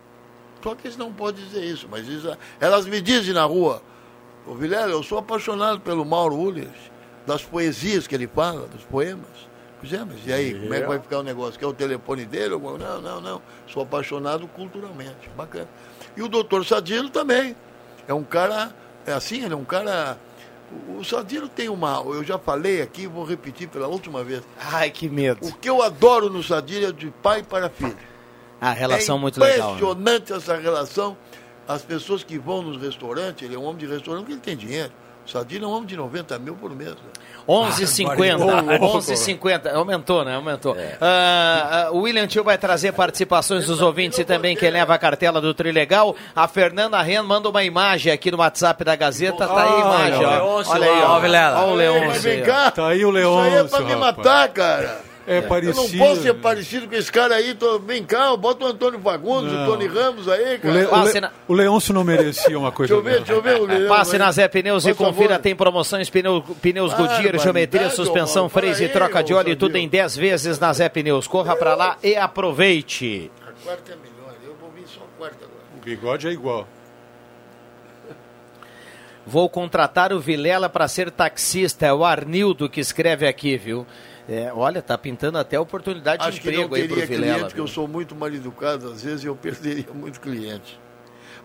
[0.64, 3.82] Só que eles não podem dizer isso, mas isso- elas me dizem na rua,
[4.46, 6.92] ô Vilela, eu sou apaixonado pelo Mauro Ulrich,
[7.26, 9.48] das poesias que ele fala, dos poemas.
[9.80, 11.60] Pois é, mas e aí, como é que vai ficar o negócio?
[11.60, 12.58] Quer o telefone dele?
[12.58, 13.42] Não, não, não.
[13.68, 15.30] Sou apaixonado culturalmente.
[15.36, 15.68] Bacana.
[16.16, 17.56] E o doutor Sadilo também.
[18.08, 18.74] É um cara,
[19.06, 20.18] é assim, ele é um cara.
[20.98, 22.02] O Sadilo tem uma.
[22.06, 24.42] Eu já falei aqui, vou repetir pela última vez.
[24.60, 25.46] Ai, que medo.
[25.46, 27.98] O que eu adoro no Sadilo é de pai para filho.
[28.60, 29.70] A relação é muito legal.
[29.70, 29.76] né?
[29.76, 31.16] impressionante essa relação.
[31.68, 34.58] As pessoas que vão nos restaurantes, ele é um homem de restaurante que ele tem
[34.58, 34.92] dinheiro.
[35.28, 36.92] O Sadilo é um homem de 90 mil por mês.
[36.92, 36.96] né?
[37.48, 38.38] 11,50.
[38.42, 39.74] Ah, 11,50.
[39.74, 40.36] Aumentou, né?
[40.36, 40.76] Aumentou.
[41.02, 44.98] Ah, ah, o William Tio vai trazer participações dos ouvintes e também quem leva a
[44.98, 46.16] cartela do Trilegal.
[46.34, 49.46] A Fernanda Ren manda uma imagem aqui no WhatsApp da Gazeta.
[49.46, 50.64] Tá aí a imagem, ó.
[50.66, 51.16] Olha aí, lá, ó.
[51.18, 52.46] Olha o Leôncio.
[52.46, 52.72] cá.
[52.72, 55.07] Tá aí o Isso aí é pra me matar, cara.
[55.30, 55.98] É Eu não parecido.
[55.98, 57.54] posso ser parecido com esse cara aí.
[57.54, 57.78] Tô...
[57.80, 59.64] Vem cá, bota o Antônio Fagundes, Não.
[59.64, 60.74] o Tony Ramos aí, O, cara.
[60.74, 63.42] Le, o, Le, na- o Leôncio não merecia uma coisa Deixa eu ver, deixa eu
[63.42, 63.90] ver o Leão.
[63.90, 64.20] Passe aí.
[64.20, 65.14] na Zé Pneus e Por favor.
[65.14, 69.56] confira, tem promoções, pneu, pneus Goodyear, Barbaridade, geometria, suspensão, para freios e troca de óleo,
[69.58, 71.28] tudo em 10 vezes na Zé Pneus.
[71.28, 73.30] Corra pra lá e aproveite.
[73.46, 74.34] A quarta é melhor.
[74.46, 75.60] Eu vou vir só a quarta agora.
[75.78, 76.66] O bigode é igual.
[79.26, 81.86] Vou contratar o Vilela para ser taxista.
[81.86, 83.86] É o Arnildo que escreve aqui, viu?
[84.30, 87.34] É, olha, tá pintando até oportunidade Acho de que não emprego aí pro teria Vilela.
[87.34, 88.92] cliente, porque eu sou muito mal educado.
[88.92, 90.80] Às vezes eu perderia muito cliente.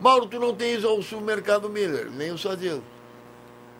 [0.00, 2.82] Mauro, tu não tens ao supermercado Miller, nem o Sadilo.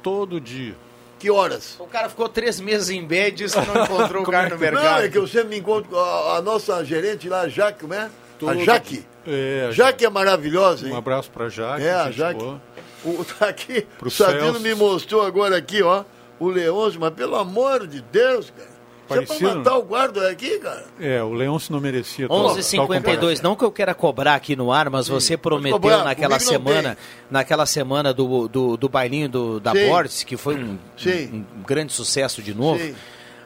[0.03, 0.75] Todo dia.
[1.19, 1.77] Que horas?
[1.79, 4.59] O cara ficou três meses em bed e disse que não encontrou o cara no
[4.59, 4.85] mercado.
[4.85, 7.81] Não, é que eu sempre me encontro com a, a nossa gerente lá, a Jaque,
[7.81, 8.03] como é?
[8.07, 9.07] A Todo Jaque.
[9.27, 10.93] É, Jaque é maravilhosa, hein?
[10.93, 11.85] Um abraço pra Jaque.
[11.85, 12.41] É, a Jaque.
[12.41, 12.61] boa.
[13.05, 14.61] O, tá aqui, Pro o Celso.
[14.61, 16.05] me mostrou agora aqui, ó,
[16.39, 18.72] o Leôncio, mas pelo amor de Deus, cara.
[19.15, 20.85] Isso é Parecido, pra matar o guarda aqui, cara.
[21.01, 22.29] É, o Leôncio não merecia.
[22.29, 23.43] tal- tal 11:52 comparação.
[23.43, 26.97] não que eu queira cobrar aqui no ar, mas você prometeu cobrar, naquela semana,
[27.31, 29.89] naquela semana do, do, do bailinho do, da Sim.
[29.89, 31.45] Borges, que foi um, Sim.
[31.57, 32.79] um grande sucesso de novo.
[32.83, 32.95] Sim.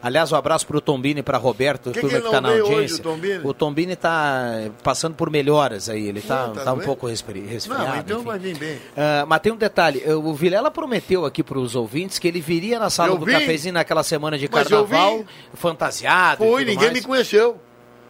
[0.02, 2.62] Aliás, um abraço pro Tombini e pra Roberto, Que turma que que tá na veio
[2.64, 2.96] hoje, audiência.
[2.96, 3.40] o Tombini?
[3.44, 7.46] o Tombini tá passando por melhoras aí, ele tá, Não, tá tá um pouco resfri-
[7.46, 7.84] resfriado.
[7.86, 8.26] Não, então enfim.
[8.26, 8.78] vai vir bem.
[8.96, 12.78] Ah, mas tem um detalhe, o Vilela prometeu aqui para os ouvintes que ele viria
[12.78, 13.32] na sala Eu do vi.
[13.32, 15.24] cafezinho naquela semana de carnaval,
[15.54, 16.92] fantasiado Foi, ninguém mais.
[16.92, 17.60] me conheceu.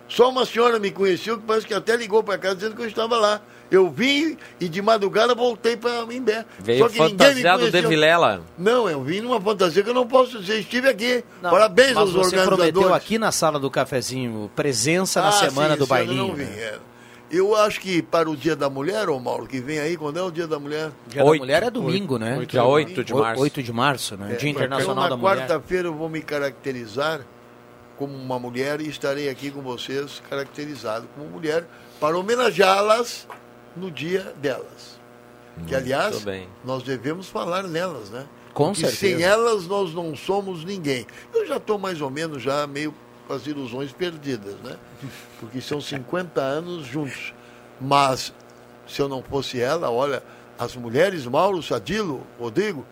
[0.08, 2.86] Só uma senhora me conheceu, que parece que até ligou para casa dizendo que eu
[2.86, 3.40] estava lá.
[3.70, 6.44] Eu vim e de madrugada voltei para Imbé.
[6.58, 7.80] Veio Só que ninguém me fantasiado de.
[7.82, 8.42] Vilela.
[8.56, 10.60] Não, eu vim numa fantasia que eu não posso dizer.
[10.60, 11.24] Estive aqui.
[11.42, 12.70] Não, Parabéns mas aos você organizadores.
[12.72, 16.28] prometeu aqui na sala do cafezinho presença na Ah, semana sim, do eu bailinho.
[16.28, 16.56] não vim, né?
[16.58, 16.78] é.
[17.28, 20.22] Eu acho que para o Dia da Mulher, ô Mauro, que vem aí, quando é
[20.22, 20.92] o Dia da Mulher?
[21.08, 21.40] Dia Oito.
[21.40, 22.44] da Mulher é domingo, né?
[22.46, 23.42] Dia 8 de março.
[23.42, 24.36] 8 de março, né?
[24.36, 25.48] Dia Internacional então, da na Mulher.
[25.48, 27.22] quarta-feira eu vou me caracterizar
[27.98, 31.64] como uma mulher e estarei aqui com vocês caracterizado como mulher
[31.98, 33.26] para homenageá-las
[33.76, 34.98] no dia delas.
[35.66, 36.48] Que, aliás, bem.
[36.64, 38.26] nós devemos falar nelas, né?
[38.52, 38.96] Com Porque certeza.
[39.16, 41.06] sem elas nós não somos ninguém.
[41.34, 42.94] Eu já estou mais ou menos já meio
[43.26, 44.76] com as ilusões perdidas, né?
[45.40, 47.32] Porque são 50 anos juntos.
[47.80, 48.32] Mas
[48.86, 50.22] se eu não fosse ela, olha,
[50.58, 52.84] as mulheres, Mauro, Sadilo, Rodrigo,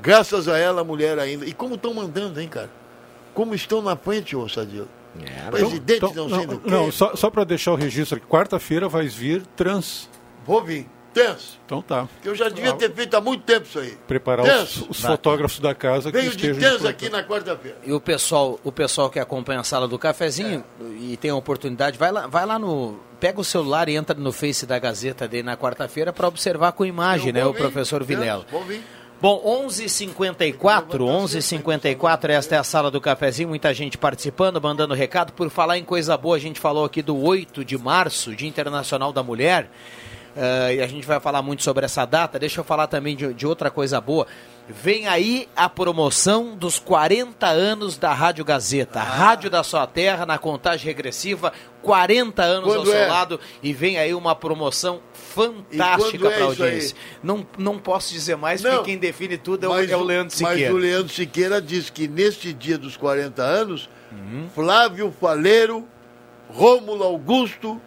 [0.00, 1.46] graças a ela a mulher ainda.
[1.46, 2.70] E como estão mandando, hein, cara?
[3.34, 4.88] Como estão na frente, ô Sadilo?
[5.20, 6.60] É, Presidente Então, não, quê.
[6.64, 10.08] não, só, só para deixar o registro aqui, quarta-feira vai vir trans.
[10.44, 10.86] Vou vir.
[11.12, 11.60] Tenso.
[11.66, 12.08] Então tá.
[12.22, 13.96] Que eu já devia ter feito há muito tempo isso aí.
[14.08, 14.86] Preparar Tenso.
[14.88, 17.76] os, os fotógrafos da casa que Veio de estejam tenso aqui na quarta-feira.
[17.84, 20.64] E o pessoal, o pessoal que acompanha a sala do cafezinho
[20.98, 22.98] e tem a oportunidade, vai lá, vai lá no.
[23.20, 26.84] Pega o celular e entra no Face da Gazeta dele na quarta-feira para observar com
[26.84, 28.46] imagem, Eu né, o vir, professor Vilela.
[28.50, 28.82] Vou vir.
[29.20, 35.32] Bom, 11:54, 11:54, esta é a sala do cafezinho, muita gente participando, mandando recado.
[35.32, 39.12] Por falar em coisa boa, a gente falou aqui do 8 de março, Dia Internacional
[39.12, 39.70] da Mulher.
[40.36, 42.38] Eh, e a gente vai falar muito sobre essa data.
[42.38, 44.26] Deixa eu falar também de, de outra coisa boa.
[44.68, 49.00] Vem aí a promoção dos 40 anos da Rádio Gazeta.
[49.00, 49.04] Ah.
[49.04, 51.52] Rádio da Sua Terra, na contagem regressiva,
[51.82, 53.06] 40 anos ao Quando seu é?
[53.08, 53.40] lado.
[53.62, 56.42] E vem aí uma promoção fantástica é para a aí?
[56.44, 56.96] audiência.
[57.22, 58.70] Não, não posso dizer mais, Não.
[58.76, 60.74] porque quem define tudo é o, Mas, é o Leandro mas Siqueira.
[60.74, 64.46] o Leandro Siqueira diz que neste dia dos 40 anos, Uhum.
[64.54, 65.88] Flávio Faleiro,
[66.50, 67.80] Rômulo Augusto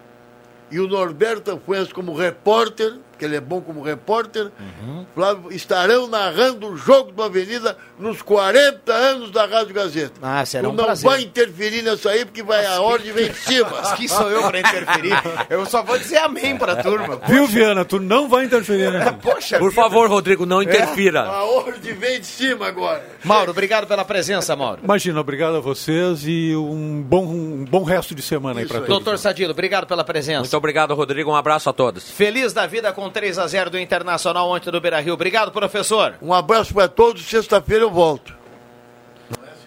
[0.72, 5.06] e o Norberto Fuentes como repórter, porque ele é bom como repórter, Uhum.
[5.16, 10.14] Flávio, estarão narrando o jogo do Avenida nos 40 anos da Rádio Gazeta.
[10.22, 11.10] Ah, será tu um não prazer.
[11.10, 13.72] vai interferir nisso aí, porque vai a ordem vem em cima.
[13.96, 15.14] Quem sou eu para interferir?
[15.50, 17.20] Eu só vou dizer amém para a turma.
[17.28, 17.86] Viu, Viana?
[17.86, 19.18] Tu não vai interferir, né?
[19.24, 19.82] Poxa Por vida.
[19.82, 21.22] favor, Rodrigo, não interfira.
[21.24, 23.04] A ordem vem de cima agora.
[23.24, 24.82] Mauro, obrigado pela presença, Mauro.
[24.84, 28.82] Imagina, obrigado a vocês e um bom, um bom resto de semana aí Isso para
[28.84, 28.88] aí.
[28.88, 29.04] todos.
[29.04, 30.42] Doutor Sadilo, obrigado pela presença.
[30.42, 31.32] Muito obrigado, Rodrigo.
[31.32, 32.10] Um abraço a todos.
[32.12, 35.14] Feliz da vida com 3 a 0 do Internacional ontem do Beira-Rio.
[35.14, 36.16] Obrigado, professor.
[36.22, 38.36] Um abraço para todos, sexta-feira eu volto.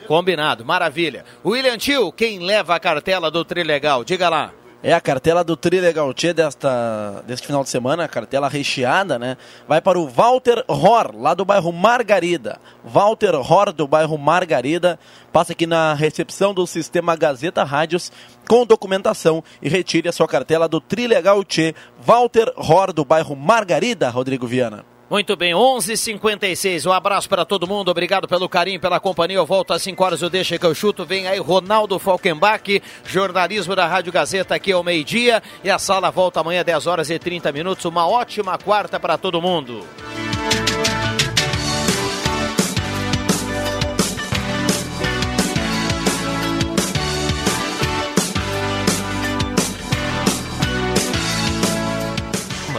[0.06, 1.24] Combinado, maravilha.
[1.44, 4.04] William Tio, quem leva a cartela do Trilegal?
[4.04, 4.52] Diga lá.
[4.80, 9.36] É a cartela do Trilegal Tchê desta, deste final de semana, a cartela recheada, né?
[9.66, 12.60] Vai para o Walter Hor, lá do bairro Margarida.
[12.84, 14.96] Walter Hor, do bairro Margarida,
[15.32, 18.12] passa aqui na recepção do sistema Gazeta Rádios
[18.48, 21.74] com documentação e retire a sua cartela do Trilegal Tchê.
[22.00, 24.84] Walter Hor, do bairro Margarida, Rodrigo Viana.
[25.10, 26.84] Muito bem, 11:56.
[26.84, 27.90] Um abraço para todo mundo.
[27.90, 29.38] Obrigado pelo carinho, pela companhia.
[29.38, 30.20] Eu volto às 5 horas.
[30.20, 31.06] Eu deixo que eu chuto.
[31.06, 35.42] Vem aí Ronaldo Falkenbach, jornalismo da Rádio Gazeta aqui ao meio-dia.
[35.64, 37.86] E a sala volta amanhã, 10 horas e 30 minutos.
[37.86, 39.82] Uma ótima quarta para todo mundo.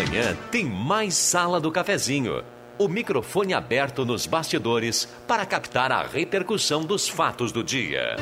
[0.10, 2.43] Amanhã tem mais Sala do Cafezinho.
[2.80, 8.18] O microfone aberto nos bastidores para captar a repercussão dos fatos do dia.